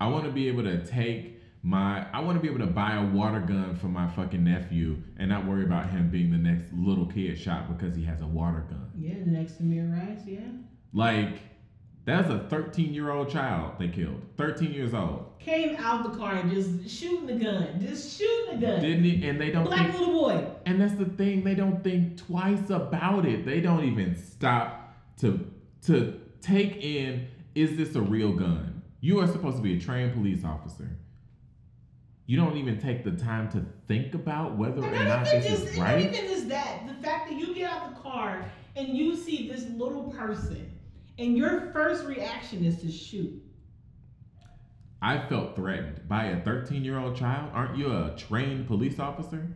[0.00, 2.94] I want to be able to take my I want to be able to buy
[2.94, 6.72] a water gun for my fucking nephew and not worry about him being the next
[6.72, 8.90] little kid shot because he has a water gun.
[8.96, 10.40] Yeah, the next Tamir Rice, yeah.
[10.94, 11.38] Like
[12.10, 14.20] that's a 13 year old child they killed.
[14.36, 15.26] 13 years old.
[15.38, 17.80] Came out the car and just shooting the gun.
[17.80, 18.80] Just shooting the gun.
[18.80, 19.26] Didn't he?
[19.28, 20.46] And they don't Black think, little boy.
[20.66, 23.44] and that's the thing they don't think twice about it.
[23.46, 25.46] They don't even stop to
[25.86, 28.82] to take in is this a real gun?
[29.00, 30.90] You are supposed to be a trained police officer.
[32.26, 35.46] You don't even take the time to think about whether or And not not this
[35.46, 36.00] just, is and not right.
[36.14, 36.86] even just that.
[36.86, 38.44] The fact that you get out the car
[38.76, 40.70] and you see this little person,
[41.18, 43.42] and your first reaction is to shoot.
[45.02, 47.50] I felt threatened by a 13 year old child.
[47.54, 49.48] Aren't you a trained police officer?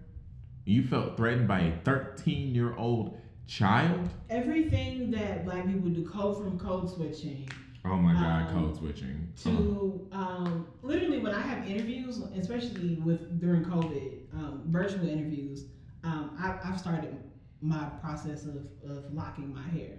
[0.65, 4.09] You felt threatened by a 13 year old child?
[4.31, 7.49] Everything that black people do, code from code switching,
[7.87, 9.29] Oh my god, Um, code switching.
[9.45, 9.51] Oh.
[9.51, 15.67] to um, literally when I have interviews, especially with during COVID, um, virtual interviews,
[16.03, 17.15] um, I, I've started
[17.61, 19.99] my process of, of locking my hair.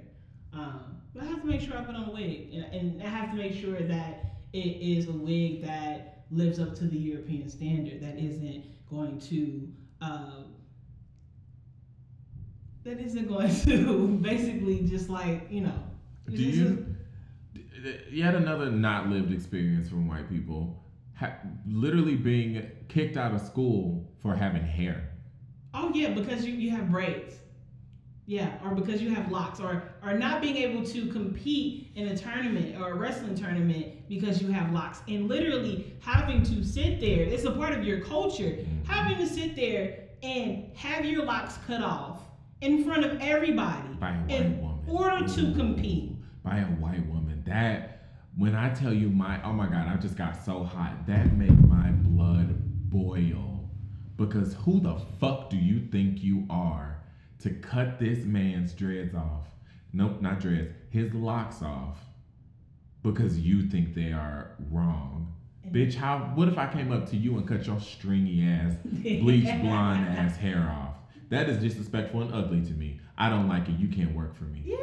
[0.53, 3.07] Um, but I have to make sure I put on a wig, and, and I
[3.07, 7.49] have to make sure that it is a wig that lives up to the European
[7.49, 9.70] standard, that isn't going to.
[10.01, 10.55] Um,
[12.84, 15.84] that isn't going to basically just like you know.
[16.30, 16.95] Do you?
[18.11, 20.84] Yet another not lived experience from white people.
[21.16, 25.11] Ha- literally being kicked out of school for having hair.
[25.74, 27.36] Oh yeah, because you, you have braids.
[28.26, 32.17] Yeah, or because you have locks, or or not being able to compete in a
[32.17, 37.23] tournament or a wrestling tournament because you have locks, and literally having to sit there.
[37.23, 38.43] It's a part of your culture.
[38.43, 38.83] Mm-hmm.
[38.83, 42.21] Having to sit there and have your locks cut off
[42.61, 44.79] in front of everybody by a white in woman.
[44.87, 46.11] order to compete.
[46.43, 47.43] By a white woman.
[47.47, 51.07] That when I tell you my oh my god, I just got so hot.
[51.07, 53.69] That made my blood boil.
[54.17, 57.01] Because who the fuck do you think you are
[57.39, 59.47] to cut this man's dreads off?
[59.95, 60.73] Nope, not dreads.
[60.89, 61.97] His locks off.
[63.01, 65.33] Because you think they are wrong.
[65.71, 69.45] Bitch, how what if I came up to you and cut your stringy ass bleach
[69.61, 70.95] blonde ass hair off.
[71.29, 72.99] That is disrespectful and ugly to me.
[73.17, 73.79] I don't like it.
[73.79, 74.63] You can't work for me.
[74.65, 74.75] Yeah.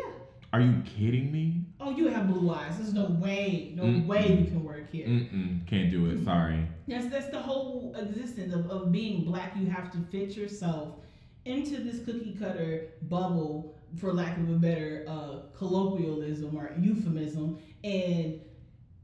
[0.53, 1.67] Are you kidding me?
[1.79, 2.79] Oh, you have blue eyes.
[2.79, 4.07] There's no way, no Mm-mm.
[4.07, 5.07] way you can work here.
[5.07, 5.67] Mm-mm.
[5.67, 6.25] Can't do it.
[6.25, 6.67] Sorry.
[6.89, 9.55] That's that's the whole existence of, of being black.
[9.57, 10.97] You have to fit yourself
[11.45, 18.41] into this cookie cutter bubble, for lack of a better uh, colloquialism or euphemism, and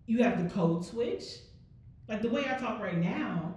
[0.06, 1.24] you have to code switch.
[2.08, 3.54] Like the way I talk right now,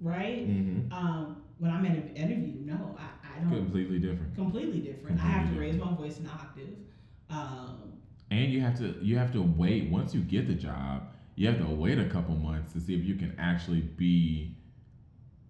[0.00, 0.48] right?
[0.48, 0.92] Mm-hmm.
[0.92, 3.50] Um, when I'm in an interview, no, I, I don't.
[3.50, 4.34] Completely different.
[4.34, 5.20] Completely different.
[5.20, 6.76] I have to Completely raise my voice an octave.
[7.28, 7.92] Um,
[8.30, 11.02] And you have to you have to wait once you get the job.
[11.36, 14.56] You have to wait a couple months to see if you can actually be.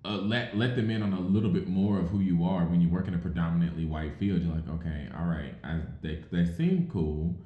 [0.03, 2.80] Uh, let let them in on a little bit more of who you are when
[2.80, 4.42] you work in a predominantly white field.
[4.42, 7.36] You're like, okay, all right, I, they they seem cool,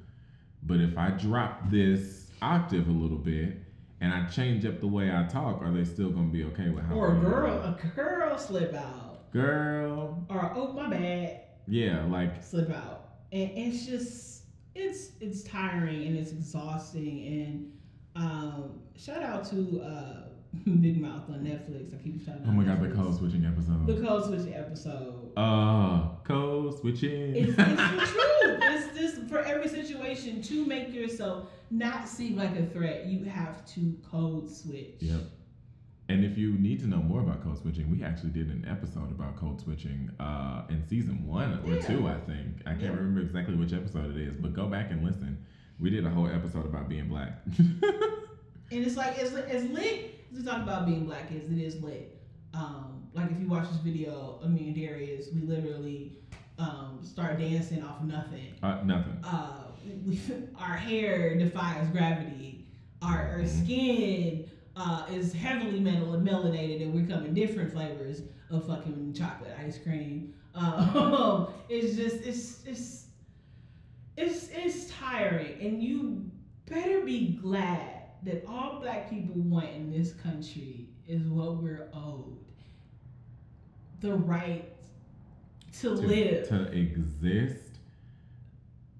[0.63, 3.57] but if I drop this octave a little bit
[3.99, 6.85] and I change up the way I talk, are they still gonna be okay with
[6.85, 6.95] how?
[6.95, 12.69] or a girl, a girl slip out, girl, or oh my bad, yeah, like slip
[12.71, 13.09] out.
[13.33, 14.43] And it's just
[14.75, 17.25] it's it's tiring and it's exhausting.
[17.27, 17.71] And
[18.15, 20.21] um shout out to uh
[20.81, 23.85] big mouth on netflix i keep shouting oh my god, the code switching episode.
[23.87, 27.35] the code switch episode Uh, code switching.
[27.35, 32.55] it's, it's the truth it's just for every situation to make yourself not seem like
[32.57, 35.21] a threat you have to code switch Yep.
[36.07, 39.09] And if you need to know more about code switching, we actually did an episode
[39.09, 41.81] about code switching uh, in season one or Yeah.
[41.81, 42.61] two, I think.
[42.67, 42.89] I can't Yeah.
[42.89, 45.43] remember exactly which episode it is, but go back and listen.
[45.79, 47.41] We did a whole episode about being black.
[48.71, 52.21] And it's like as, as lit we talk about being black is it is lit.
[52.53, 56.17] Um, like if you watch this video of me and Darius, we literally
[56.57, 58.53] um, start dancing off nothing.
[58.63, 59.17] uh, nothing.
[59.23, 59.63] Uh,
[60.05, 60.19] we,
[60.57, 62.65] our hair defies gravity.
[63.01, 63.63] Our, our Mhm.
[63.63, 69.53] skin uh, is heavily metal and melanated, and we're coming different flavors of fucking chocolate
[69.59, 70.33] ice cream.
[70.55, 73.07] Um, it's just it's it's
[74.15, 76.31] it's it's tiring, and you
[76.65, 77.94] better be glad
[78.25, 82.37] that all black people want in this country is what we're owed:
[84.01, 84.67] the right
[85.79, 86.49] to, to, live.
[86.49, 87.77] to exist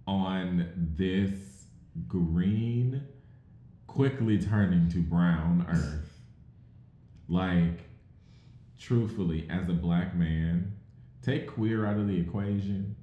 [0.07, 1.65] on this
[2.07, 3.01] green,
[3.87, 6.21] quickly turning to brown earth.
[7.27, 7.89] Like,
[8.77, 10.73] truthfully, as a black man,
[11.23, 12.95] take queer out of the equation.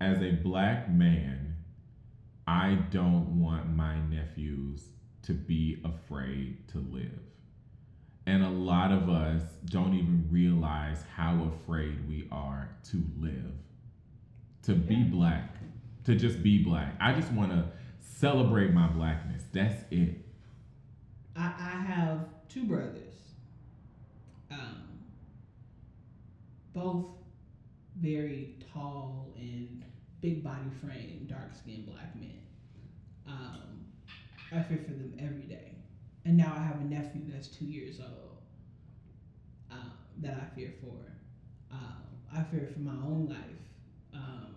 [0.00, 1.56] As a black man,
[2.46, 4.88] I don't want my nephews
[5.22, 7.20] to be afraid to live.
[8.26, 13.52] And a lot of us don't even realize how afraid we are to live,
[14.62, 15.56] to be black,
[16.04, 16.94] to just be black.
[17.00, 17.66] I just want to
[17.98, 19.42] celebrate my blackness.
[19.52, 20.18] That's it.
[21.36, 23.14] I, I have two brothers,
[24.50, 24.84] um,
[26.72, 27.06] both
[28.00, 29.84] very tall and
[30.20, 32.40] big body frame, dark skinned black men.
[33.26, 33.79] Um,
[34.52, 35.76] I fear for them every day.
[36.24, 38.38] And now I have a nephew that's two years old
[39.70, 40.96] um, that I fear for.
[41.72, 42.02] Um,
[42.34, 43.38] I fear for my own life.
[44.12, 44.54] Um,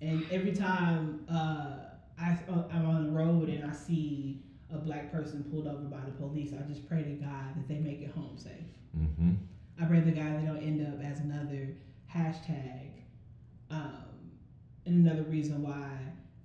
[0.00, 1.76] and every time uh,
[2.18, 2.38] I,
[2.72, 4.42] I'm on the road and I see
[4.72, 7.78] a black person pulled over by the police, I just pray to God that they
[7.78, 8.52] make it home safe.
[8.96, 9.32] Mm-hmm.
[9.80, 11.68] I pray to God they don't end up as another
[12.12, 12.90] hashtag
[13.70, 14.30] um,
[14.86, 15.90] and another reason why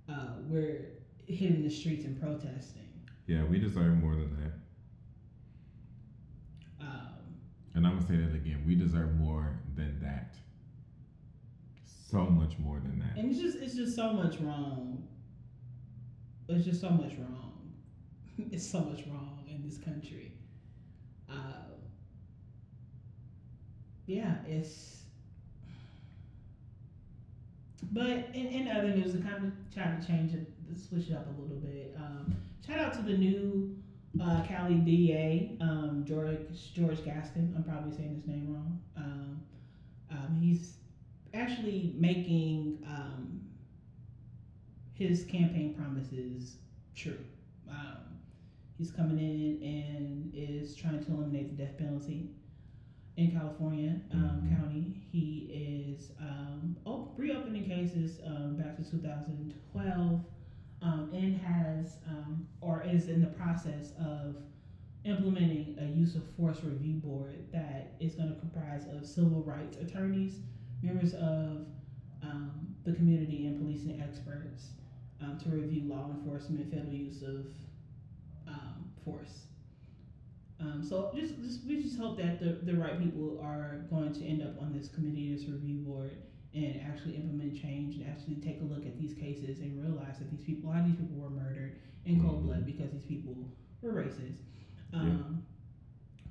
[0.09, 0.87] uh, we're
[1.27, 2.81] hitting the streets and protesting.
[3.27, 4.53] Yeah, we deserve more than that.
[6.85, 7.13] Um,
[7.75, 8.63] And I'm gonna say that again.
[8.67, 10.35] We deserve more than that.
[11.85, 13.17] So much more than that.
[13.17, 15.07] and it's just it's just so much wrong.
[16.49, 17.73] It's just so much wrong.
[18.51, 20.33] It's so much wrong in this country.
[21.29, 21.71] Uh,
[24.05, 24.99] yeah, it's.
[27.91, 31.27] But in, in other news, to kind of try to change it, switch it up
[31.27, 31.95] a little bit.
[31.97, 32.33] Um,
[32.65, 33.75] shout out to the new
[34.21, 37.53] uh, Cali DA, um, George George Gaston.
[37.55, 38.79] I'm probably saying his name wrong.
[38.97, 39.41] Um,
[40.11, 40.75] um, he's
[41.33, 43.41] actually making um,
[44.93, 46.57] his campaign promises
[46.95, 47.17] true.
[47.69, 47.97] Um,
[48.77, 52.29] he's coming in and is trying to eliminate the death penalty
[53.17, 54.55] in California um, Mhm.
[54.57, 54.93] County.
[55.11, 55.49] He
[55.95, 60.21] is um, op- reopening cases um, back to 2012
[60.83, 64.35] um, and has um, or is in the process of
[65.05, 69.77] implementing a use of force review board that is going to comprise of civil rights
[69.77, 70.39] attorneys,
[70.81, 71.65] members of
[72.21, 74.71] um, the community, and policing experts
[75.21, 77.45] um, to review law enforcement federal use of
[78.47, 79.45] um, force.
[80.59, 84.25] Um, so just, just we just hope that the, the right people are going to
[84.25, 86.11] end up on this committee, this review board,
[86.55, 90.29] and actually implement change and actually take a look at these cases and realize that
[90.29, 93.35] these people, a lot of these people were murdered in cold blood because these people
[93.81, 94.37] were racist.
[94.93, 95.43] Um,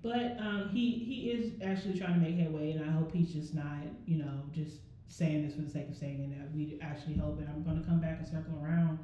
[0.02, 3.54] But um, he he is actually trying to make headway, and I hope he's just
[3.54, 6.36] not, you know, just saying this for the sake of saying it.
[6.38, 8.98] That we actually hope, and I'm going to come back and circle around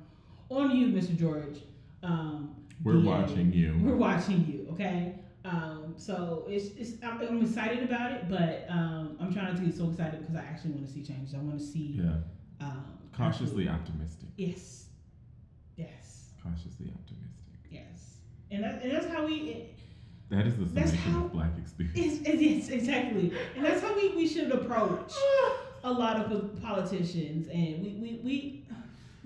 [0.50, 1.16] on you, Mr.
[1.16, 1.58] George.
[2.02, 3.06] Um, We're DA.
[3.06, 3.78] watching you.
[3.82, 5.14] We're watching you, okay?
[5.44, 9.62] Um, so it's, it's I'm, I'm excited about it, but um, I'm trying not to
[9.62, 11.34] get so excited because I actually want to see changes.
[11.34, 12.14] I want to see Yeah.
[12.60, 14.28] um, Cautiously actual- optimistic.
[14.36, 14.86] Yes,
[15.76, 17.58] yes, Cautiously optimistic.
[17.70, 18.16] yes,
[18.50, 19.66] and that, and that's how we.
[20.30, 21.96] That is the That's how- of black experience.
[21.96, 25.12] It's, it's exactly, and that's how we, we should approach
[25.84, 28.57] a lot of politicians, and we we, we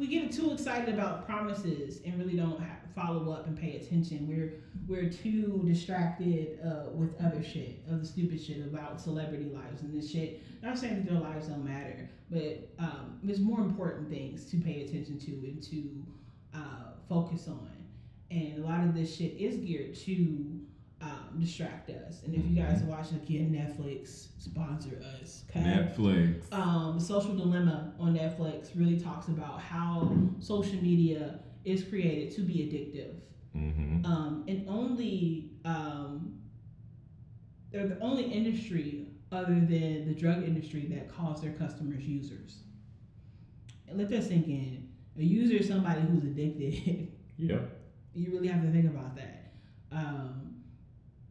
[0.03, 2.61] we get too excited about promises and really don't
[2.93, 4.27] follow up and pay attention.
[4.27, 4.55] We're
[4.89, 10.11] we're too distracted uh, with other shit, other stupid shit about celebrity lives and this
[10.11, 10.43] shit.
[10.61, 14.83] Not saying that their lives don't matter, but um, there's more important things to pay
[14.83, 16.05] attention to and to
[16.53, 17.71] uh, focus on.
[18.33, 20.62] And a lot of this shit is geared to
[21.03, 22.23] um, distract us.
[22.25, 25.45] And if you guys are watching again, Netflix sponsor us.
[25.51, 25.61] Okay?
[25.61, 26.53] Netflix.
[26.53, 32.55] um, Social Dilemma on Netflix really talks about how social media is created to be
[32.55, 33.15] addictive.
[33.57, 34.05] mm-hmm.
[34.07, 36.39] Um, and only um,
[37.71, 42.59] they're the only industry other than the drug industry that calls their customers users.
[43.89, 44.89] And let that sink in.
[45.19, 47.13] A user is somebody who's addicted.
[47.37, 47.59] yeah.
[48.15, 49.53] you really have to think about that.
[49.91, 50.52] Um,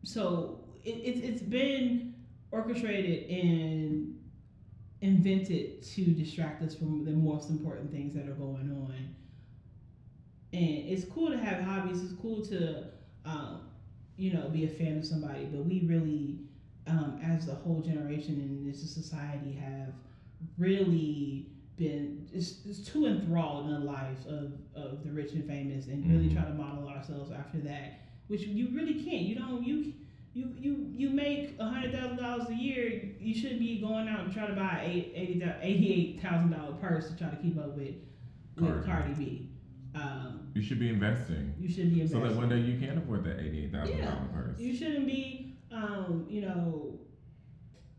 [0.04, 2.14] so it, it's it's been
[2.52, 4.18] orchestrated and
[5.02, 9.16] invented to distract us from the most important things that are going on.
[10.54, 12.04] And it's cool to have hobbies.
[12.04, 12.84] It's cool to,
[13.26, 13.62] um,
[14.18, 15.46] you know, be a fan of somebody.
[15.46, 16.40] But we really,
[16.88, 19.94] um, as a whole generation in this society, have
[20.58, 21.48] really
[21.78, 26.06] been it's, it's too enthralled in the lives of, of the rich and famous and
[26.06, 26.34] really Mhm.
[26.34, 28.02] try to model ourselves after that
[28.32, 29.92] which you really can't you don't you
[30.34, 34.22] you you you make a hundred thousand dollars a year you shouldn't be going out
[34.22, 37.76] and try to buy eight eighty eighty-eight thousand dollar purse to try to keep up
[37.76, 37.96] with
[38.56, 38.86] with Cardi.
[38.86, 39.50] Cardi B
[39.96, 41.54] um, You should be investing.
[41.60, 42.22] you should be investing.
[42.22, 44.06] So that one day you can afford that eighty-eight thousand Yeah.
[44.06, 44.60] dollar purse.
[44.60, 47.00] you shouldn't be um, you know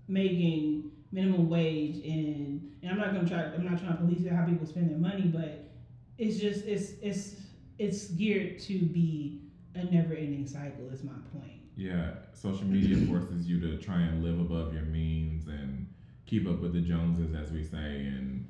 [0.09, 4.47] making minimum wage and and I'm not gonna try I'm not trying to police how
[4.47, 5.69] people spend their money but
[6.17, 7.37] it's just it's it's
[7.79, 9.42] it's geared to be
[9.75, 14.23] a never ending cycle is my point Yeah, social media forces you to try and
[14.23, 15.87] live above your means and
[16.27, 18.47] keep up with the Joneses, as we say, and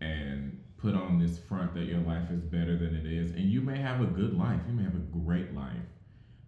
[0.00, 3.30] and put on this front that your life is better than it is.
[3.30, 5.86] And you may have a good life, you may have a great life,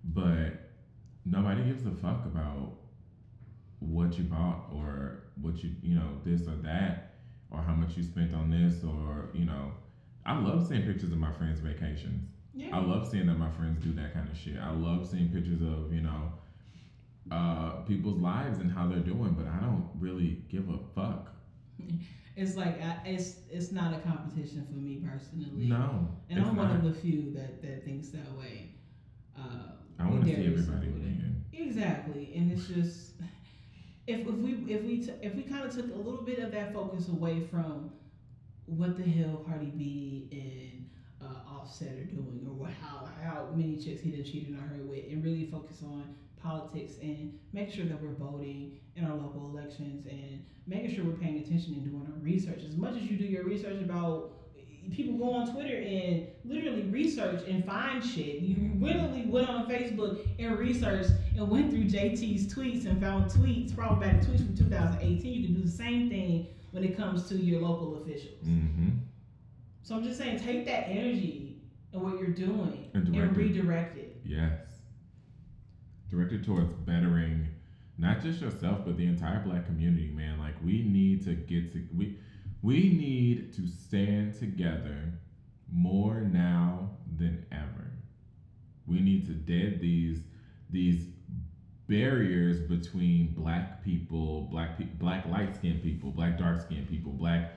[0.02, 0.72] but
[1.24, 2.72] nobody gives a fuck about
[3.78, 7.16] what you bought or what you you know this or that
[7.50, 9.72] or how much you spent on this or you know.
[10.26, 12.34] I love seeing pictures of my friends' vacations.
[12.55, 14.57] Yeah I love seeing that my friends do that kind of shit.
[14.61, 16.32] I love seeing pictures of, you know,
[17.30, 21.32] uh, people's lives and how they're doing, but I don't really give a fuck.
[22.36, 26.09] it's like I, it's it's not a competition for me personally No.
[26.28, 28.70] and I'm one of the few that that thinks that way
[29.36, 30.92] uh, I want to see everybody something.
[30.92, 31.44] win.
[31.52, 33.12] Exactly, and it's just
[34.07, 36.50] if, if we if we t- if we kind of took a little bit of
[36.52, 37.90] that focus away from
[38.66, 40.84] what the hell Cardi B and
[41.24, 45.04] uh, Offset are doing, or how how many chicks he done cheated on her with,
[45.10, 50.06] and really focus on politics and make sure that we're voting in our local elections
[50.06, 52.62] and making sure we're paying attention and doing our research.
[52.68, 54.32] As much as you do your research about
[54.92, 58.40] people go on Twitter and literally research and find shit.
[58.40, 63.74] You literally went on Facebook and researched and went through JT's tweets and found tweets,
[63.74, 65.32] problematic tweets from 2018.
[65.32, 68.44] You can do the same thing when it comes to your local officials.
[68.44, 68.90] Mm-hmm.
[69.85, 71.59] So I'm just saying, take that energy
[71.93, 73.37] and what you're doing And and, direct it.
[73.39, 74.20] redirect redirect it.
[74.24, 74.61] Yes.
[76.11, 77.49] Directed towards bettering
[77.99, 80.39] not just yourself but the entire black community, man.
[80.41, 82.16] Like we need to get to we
[82.62, 85.12] we need to stand together
[85.70, 87.91] more now than ever.
[88.87, 90.20] We need to dead these
[90.70, 91.05] these
[91.89, 97.53] barriers between black people, black pe- black light skinned people, black dark skinned people, black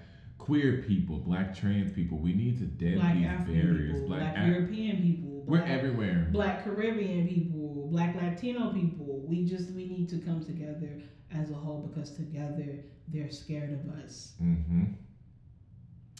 [0.47, 2.17] queer people, black trans people.
[2.17, 3.93] We need to dead Black these African barriers.
[3.93, 6.27] people, black, Af- European people, we're everywhere.
[6.31, 9.25] black Caribbean people, black Latino people.
[9.27, 11.01] We just we need to come together
[11.33, 12.79] as a whole because together
[13.09, 14.33] they're scared of us.
[14.41, 14.83] Mm-hmm.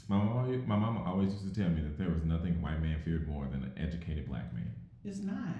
[0.09, 2.57] My mama, always- my mama always used to tell me that there was nothing a
[2.57, 4.71] white man feared more than an educated black man.
[5.05, 5.55] It's not.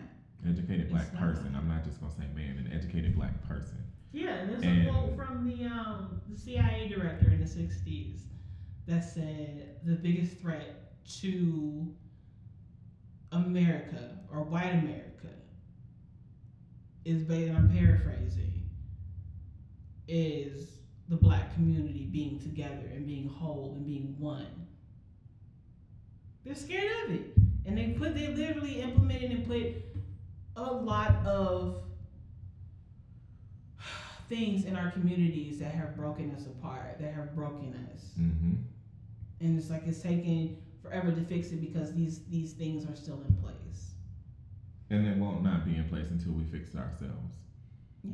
[0.48, 1.22] Educated black It's not.
[1.24, 1.56] person.
[1.56, 3.78] I'm not just gonna say man, an educated black person.
[4.12, 8.24] Yeah, and there's And- a quote from the um the CIA director in the '60s
[8.88, 11.94] that said the biggest threat to
[13.32, 15.28] America or white America
[17.06, 18.70] is based I'm paraphrasing
[20.08, 20.70] is
[21.10, 24.68] the black community being together and being whole and being one.
[26.46, 27.34] They're scared of it.
[27.66, 29.74] And they put they literally implemented and put
[30.56, 31.82] a lot of
[34.30, 38.02] things in our communities that have broken us apart, that have broken us.
[38.20, 38.54] Mm-hmm.
[39.40, 43.22] And it's like it's taking forever to fix it because these these things are still
[43.28, 43.92] in place.
[44.90, 47.36] And it won't not be in place until we fix it ourselves.
[48.04, 48.14] Yeah.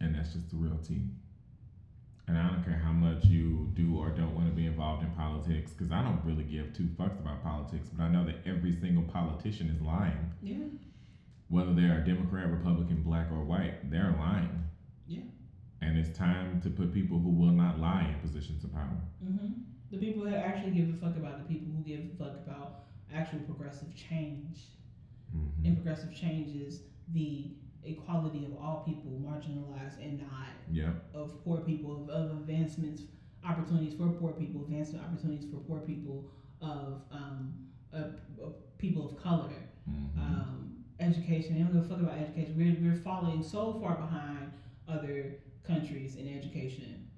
[0.00, 1.02] And that's just the real tea.
[2.26, 5.10] And I don't care how much you do or don't want to be involved in
[5.10, 8.72] politics, because I don't really give two fucks about politics, but I know that every
[8.72, 10.32] single politician is lying.
[10.42, 10.64] Yeah.
[11.48, 14.64] Whether they are Democrat, Republican, black, or white, they're lying.
[15.06, 15.20] Yeah.
[15.84, 18.96] And it's time to put people who will not lie in positions of power.
[19.22, 19.48] hmm
[19.90, 22.84] The people that actually give a fuck about the people who give a fuck about
[23.14, 24.58] actual progressive change.
[25.36, 25.66] Mm-hmm.
[25.66, 26.82] And progressive change is
[27.12, 27.52] the
[27.84, 30.94] equality of all people, marginalized and not Yep.
[31.14, 33.02] of poor people, of, of advancements,
[33.46, 36.30] opportunities for poor people, advancement opportunities for poor people,
[36.62, 37.52] of, um,
[37.92, 39.52] of, of people of color,
[39.90, 40.18] Mm-hmm.
[40.18, 41.54] um, education.
[41.54, 42.54] They don't give a fuck about education.
[42.56, 44.52] We're, we're falling so far behind
[44.88, 45.34] other
[45.66, 47.08] countries in education.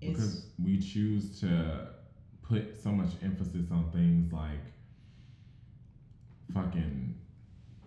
[0.00, 1.88] It's, because we choose to
[2.42, 4.60] put so much emphasis on things like
[6.54, 7.14] fucking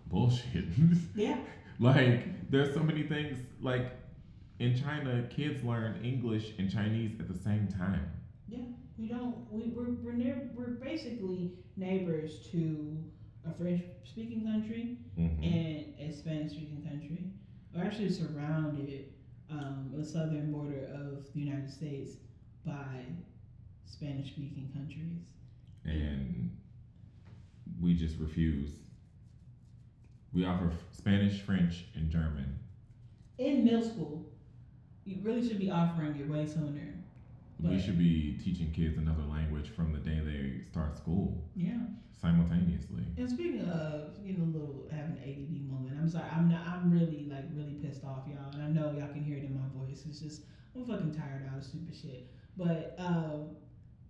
[0.06, 0.64] bullshit.
[1.14, 1.38] yeah,
[1.80, 3.92] like there's so many things like
[4.60, 8.08] in China, kids learn English and Chinese at the same time.
[8.48, 8.58] Yeah,
[8.96, 9.36] we don't.
[9.50, 10.50] We, we're we're near.
[10.54, 12.96] We're basically neighbors to
[13.48, 15.44] a French-speaking country Mm-hmm.
[15.44, 17.30] and a Spanish-speaking country.
[17.74, 19.13] We're actually surrounded
[19.58, 22.16] um, the southern border of the United States
[22.66, 23.04] by
[23.86, 25.20] Spanish-speaking countries.
[25.84, 26.50] and
[27.80, 28.70] we just refuse.
[30.32, 32.58] We offer Spanish, French, and German.
[33.38, 34.26] In middle school,
[35.04, 36.94] you really should be offering it way sooner.
[37.60, 41.78] We should be teaching kids another language from the day they start school Yeah.
[42.20, 43.04] simultaneously.
[43.16, 46.66] And speaking of, you know, a little having an ADD moment, I'm sorry, I'm not,
[46.66, 49.54] I'm really like really pissed off, y'all, and I know y'all can hear it in
[49.54, 50.04] my voice.
[50.08, 50.42] It's just
[50.74, 52.30] I'm fucking tired out of stupid shit.
[52.56, 53.56] But um,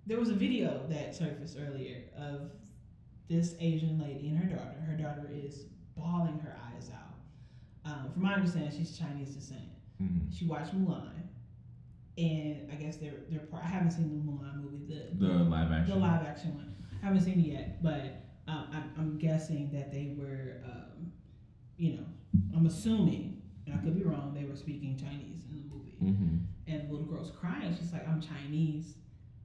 [0.07, 2.51] there was a video that surfaced earlier of
[3.28, 4.80] this Asian lady and her daughter.
[4.86, 5.64] Her daughter is
[5.97, 7.16] bawling her eyes out.
[7.90, 9.61] Um, from my understanding, she's Chinese descent.
[10.03, 10.32] Mhm.
[10.34, 11.11] She watched Mulan,
[12.17, 13.41] and I guess they're they're.
[13.41, 14.85] Part, I haven't seen the Mulan movie.
[14.87, 15.95] The The live action.
[15.95, 16.75] the live action one.
[17.03, 21.12] I haven't seen it yet, but um, I'm, I'm guessing that they were, um,
[21.77, 22.05] you know,
[22.57, 25.97] I'm assuming, and I could be wrong, they were speaking Chinese in the movie.
[26.03, 26.37] Mm-hmm.
[26.67, 27.77] And the little girl's crying.
[27.79, 28.95] She's like, I'm Chinese,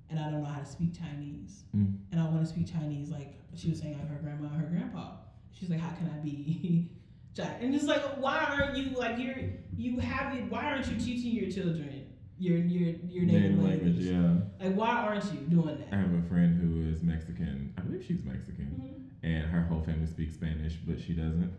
[0.09, 1.63] and I don't know how to speak Chinese.
[1.75, 1.97] Mm.
[2.11, 4.67] And I want to speak Chinese like she was saying, like her grandma and her
[4.67, 5.15] grandpa.
[5.51, 6.89] She's like, how can I be
[7.35, 9.35] Chi-" And it's like, why aren't you, like, you're,
[9.75, 11.98] you have it, why aren't you teaching your children
[12.39, 13.95] your, your, your native, language?
[13.97, 14.35] yeah.
[14.59, 15.87] Like, why aren't you doing that?
[15.93, 17.73] I have a friend who is Mexican.
[17.77, 19.03] I believe she's Mexican, Mhm.
[19.23, 21.51] and her whole family speaks Spanish, but she doesn't.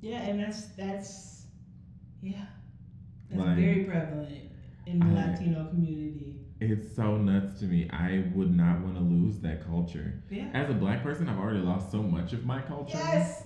[0.00, 1.46] Yeah, and that's that's
[2.22, 2.46] yeah,
[3.30, 4.50] that's Like, very prevalent
[4.86, 6.36] in the I- Latino community.
[6.60, 7.88] it's so nuts to me.
[7.90, 10.22] I would not want to lose that culture.
[10.30, 10.48] Yeah.
[10.54, 13.44] As a black person, I've already lost so much of my culture Yes.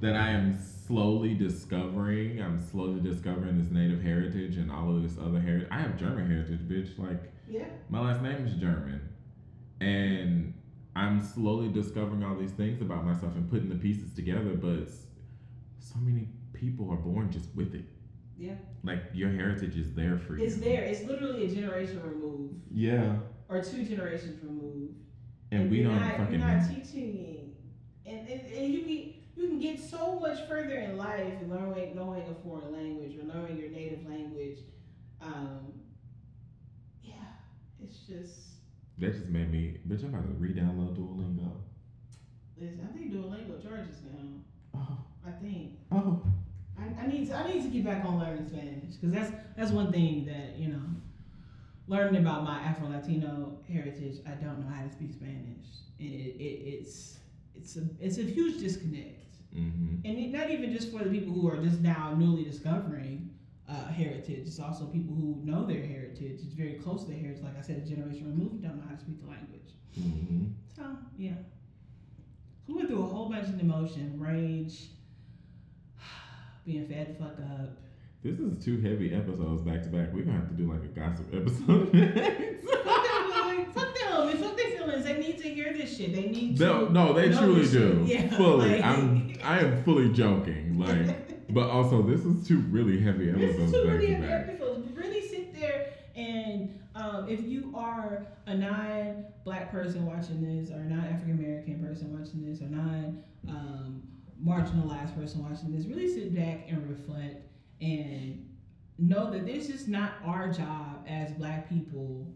[0.00, 0.54] that I am
[0.96, 2.40] slowly discovering.
[2.42, 5.68] I'm slowly discovering this native heritage and all of this other heritage.
[5.70, 6.98] I have German heritage, bitch.
[6.98, 7.64] Like Yeah.
[7.88, 9.00] my last name is German,
[9.80, 10.52] and
[10.94, 14.54] I'm slowly discovering all these things about myself and putting the pieces together.
[14.54, 14.90] But
[15.78, 17.84] so many people are born just with it.
[18.36, 18.56] Yeah.
[18.84, 20.44] Like your heritage is there for you.
[20.44, 20.82] It's there.
[20.82, 23.16] It's literally a generation removed, Yeah,
[23.48, 24.94] or two generations removed.
[25.52, 26.74] and we don't not, fucking You're not know.
[26.74, 27.52] teaching,
[28.04, 32.22] and, and, and you can you can get so much further in life learning knowing
[32.22, 34.58] a foreign language or knowing your native language.
[35.20, 35.72] Um,
[37.02, 37.14] yeah,
[37.82, 38.40] it's just.
[38.98, 39.78] That just made me.
[39.88, 41.50] Bitch, I'm about to re-download Duolingo.
[42.58, 44.40] Listen, I think Duolingo charges now.
[44.74, 45.78] Oh, I think.
[45.90, 46.22] oh.
[46.78, 49.70] I, I need to, I need to get back on learning Spanish because that's that's
[49.70, 50.80] one thing that you know
[51.86, 54.18] learning about my Afro Latino heritage.
[54.26, 55.66] I don't know how to speak Spanish,
[55.98, 57.18] and it, it it's
[57.54, 59.18] it's a it's a huge disconnect,
[59.56, 60.06] Mm-hmm.
[60.06, 63.28] and it, not even just for the people who are just now newly discovering
[63.68, 64.46] uh, heritage.
[64.46, 66.40] It's also people who know their heritage.
[66.42, 67.42] It's very close to their heritage.
[67.42, 69.72] Like I said, a generation removed don't know how to speak the language.
[70.00, 70.46] Mm-hmm.
[70.74, 70.82] So
[71.18, 71.32] yeah,
[72.66, 74.88] we went through a whole bunch of emotion, rage,
[76.64, 77.78] being fed the fuck up.
[78.22, 80.12] This is two heavy episodes back to back.
[80.14, 81.90] We're gonna have to do like a gossip episode.
[81.90, 83.72] fuck them, man.
[83.72, 85.04] fuck them, and fuck their feelings.
[85.04, 86.12] They need to hear this shit.
[86.14, 86.92] They need no, to.
[86.92, 88.04] no, they truly do.
[88.06, 88.70] Yeah, fully.
[88.80, 90.78] like- I'm I am fully joking.
[90.78, 94.88] Like but also this is two really heavy This episodes is two really heavy episodes.
[94.96, 100.84] Really sit there and um, if you are a non-black person watching this, or a
[100.84, 104.02] non-African American person watching this, or non um,
[104.44, 107.46] marginalized person watching this, really sit back and reflect
[107.80, 108.48] and
[108.98, 112.26] know that this is not our job as black people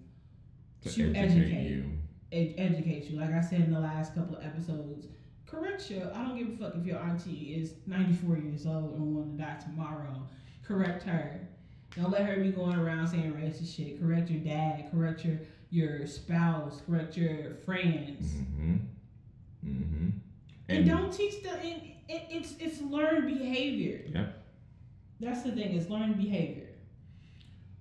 [0.84, 1.62] To, to educate, educate.
[1.70, 1.95] you.
[2.36, 3.18] Ed- educate you.
[3.18, 5.06] Like I said in the last couple of episodes,
[5.46, 6.12] correct your.
[6.14, 9.42] I don't give a fuck if your auntie is 94 years old and want to
[9.42, 10.22] die tomorrow.
[10.66, 11.40] Correct her.
[11.96, 14.00] Don't let her be going around saying racist shit.
[14.00, 14.90] Correct your dad.
[14.90, 15.38] Correct your
[15.70, 16.82] your spouse.
[16.86, 18.32] Correct your friends.
[18.32, 18.76] Mm-hmm.
[19.66, 20.08] Mm-hmm.
[20.68, 21.58] And, don't teach them.
[21.62, 24.02] And it, it's it's learned behavior.
[24.08, 24.44] Yep.
[25.20, 25.74] That's the thing.
[25.76, 26.68] It's learned behavior.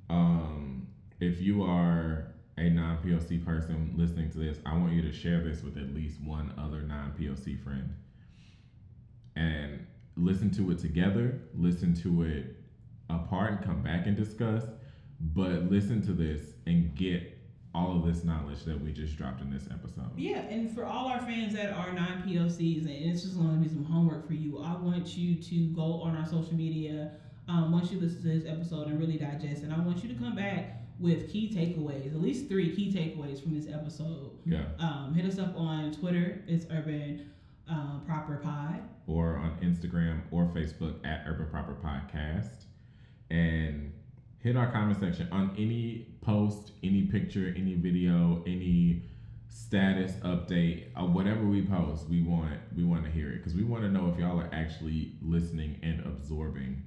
[0.09, 0.87] Um,
[1.19, 5.43] if you are a non POC person listening to this, I want you to share
[5.43, 7.93] this with at least one other non POC friend
[9.35, 9.85] and
[10.15, 12.55] listen to it together, listen to it
[13.09, 14.63] apart, and come back and discuss.
[15.19, 17.37] But listen to this and get
[17.73, 20.11] all of this knowledge that we just dropped in this episode.
[20.17, 23.57] Yeah, and for all our fans that are non POCs, and it's just going to
[23.57, 27.11] be some homework for you, I want you to go on our social media
[27.47, 29.63] um, once you listen to this episode and really digest.
[29.63, 33.41] And I want you to come back with key takeaways, at least three key takeaways
[33.41, 34.31] from this episode.
[34.45, 34.65] Yeah.
[34.79, 37.29] Um, hit us up on Twitter, it's Urban
[37.69, 38.81] um, Proper Pod.
[39.07, 42.65] or on Instagram or Facebook at Urban Proper Podcast.
[43.29, 43.91] And
[44.39, 49.03] hit our comment section on any post, any picture, any video, any
[49.49, 52.07] status update, or whatever we post.
[52.07, 54.49] We want we want to hear it because we want to know if y'all are
[54.53, 56.83] actually listening and absorbing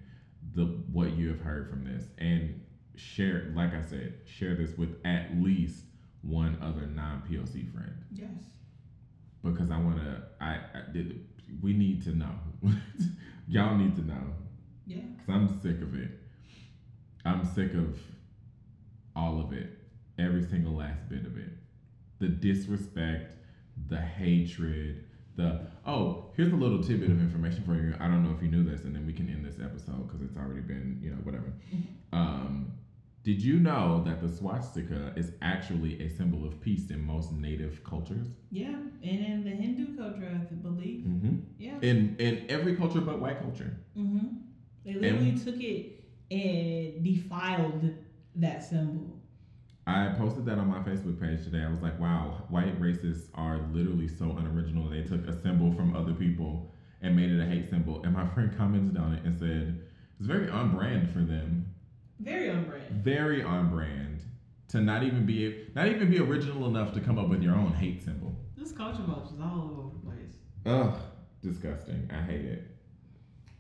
[0.55, 2.61] the what you have heard from this and
[2.99, 3.53] share.
[3.55, 5.85] Like I said, share this with at least
[6.23, 8.29] one other non POC friend Yes.
[9.43, 10.23] because I want to.
[10.41, 11.25] I, I did.
[11.63, 12.33] We need to know.
[13.49, 14.23] Y'all need to know
[14.87, 14.99] Yeah.
[15.17, 16.11] because I'm sick of it.
[17.25, 17.99] I'm sick of
[19.17, 19.79] all of it,
[20.19, 21.51] every single last bit of it.
[22.21, 23.35] The disrespect,
[23.89, 25.05] the hatred,
[25.37, 26.27] the oh.
[26.37, 27.95] Here's a little tidbit of information for you.
[28.01, 30.21] I don't know if you knew this, and then we can end this episode because
[30.23, 31.53] it's already been you know whatever.
[32.13, 32.73] Um,
[33.25, 37.83] did you know that the swastika is actually a symbol of peace in most native
[37.85, 38.29] cultures?
[38.51, 38.69] Yeah.
[38.69, 41.05] And in the Hindu culture, I believe.
[41.05, 41.37] Mm-hmm.
[41.59, 41.79] Yeah.
[41.83, 43.77] in in every culture but white culture.
[43.97, 44.29] Mm-hmm.
[44.85, 47.91] They literally took it and defiled
[48.37, 49.19] that symbol.
[49.87, 51.64] I posted that on my Facebook page today.
[51.64, 54.89] I was like, wow, white racists are literally so unoriginal.
[54.89, 58.03] They took a symbol from other people and made it a hate symbol.
[58.03, 59.81] And my friend commented on it and said,
[60.19, 61.75] it's very on brand for them.
[62.21, 62.91] Very on brand.
[62.91, 64.21] Very on brand
[64.69, 67.73] to not even be not even be original enough to come up with your own
[67.73, 68.35] hate symbol.
[68.57, 70.37] This culture vulture is all over the place.
[70.66, 71.01] Ugh,
[71.43, 72.11] disgusting.
[72.12, 72.77] I hate it.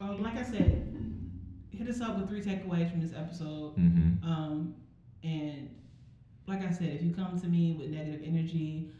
[0.00, 0.94] Um, like I said,
[1.70, 3.76] hit us up with three takeaways from this episode.
[3.76, 4.28] Mm-hmm.
[4.28, 4.74] Um,
[5.22, 5.70] and
[6.46, 8.90] like I said, if you come to me with negative energy,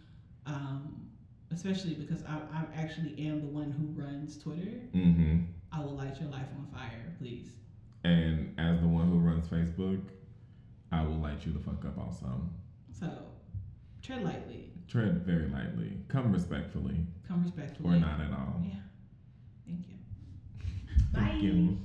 [0.47, 1.09] um,
[1.53, 5.41] especially because I, I actually am the one who runs Twitter, Mm-hmm.
[5.71, 7.51] I will light your life on fire, please.
[8.05, 10.01] And as the one who runs Facebook,
[10.93, 12.27] I will light you the fuck up also.
[12.99, 13.11] So
[14.03, 15.99] tread lightly, Tread very lightly.
[16.09, 16.97] Come respectfully,
[17.27, 17.97] come respectfully.
[17.97, 18.63] or not at all.
[18.65, 18.75] Yeah.
[19.67, 19.97] Thank you.
[21.13, 21.41] Thank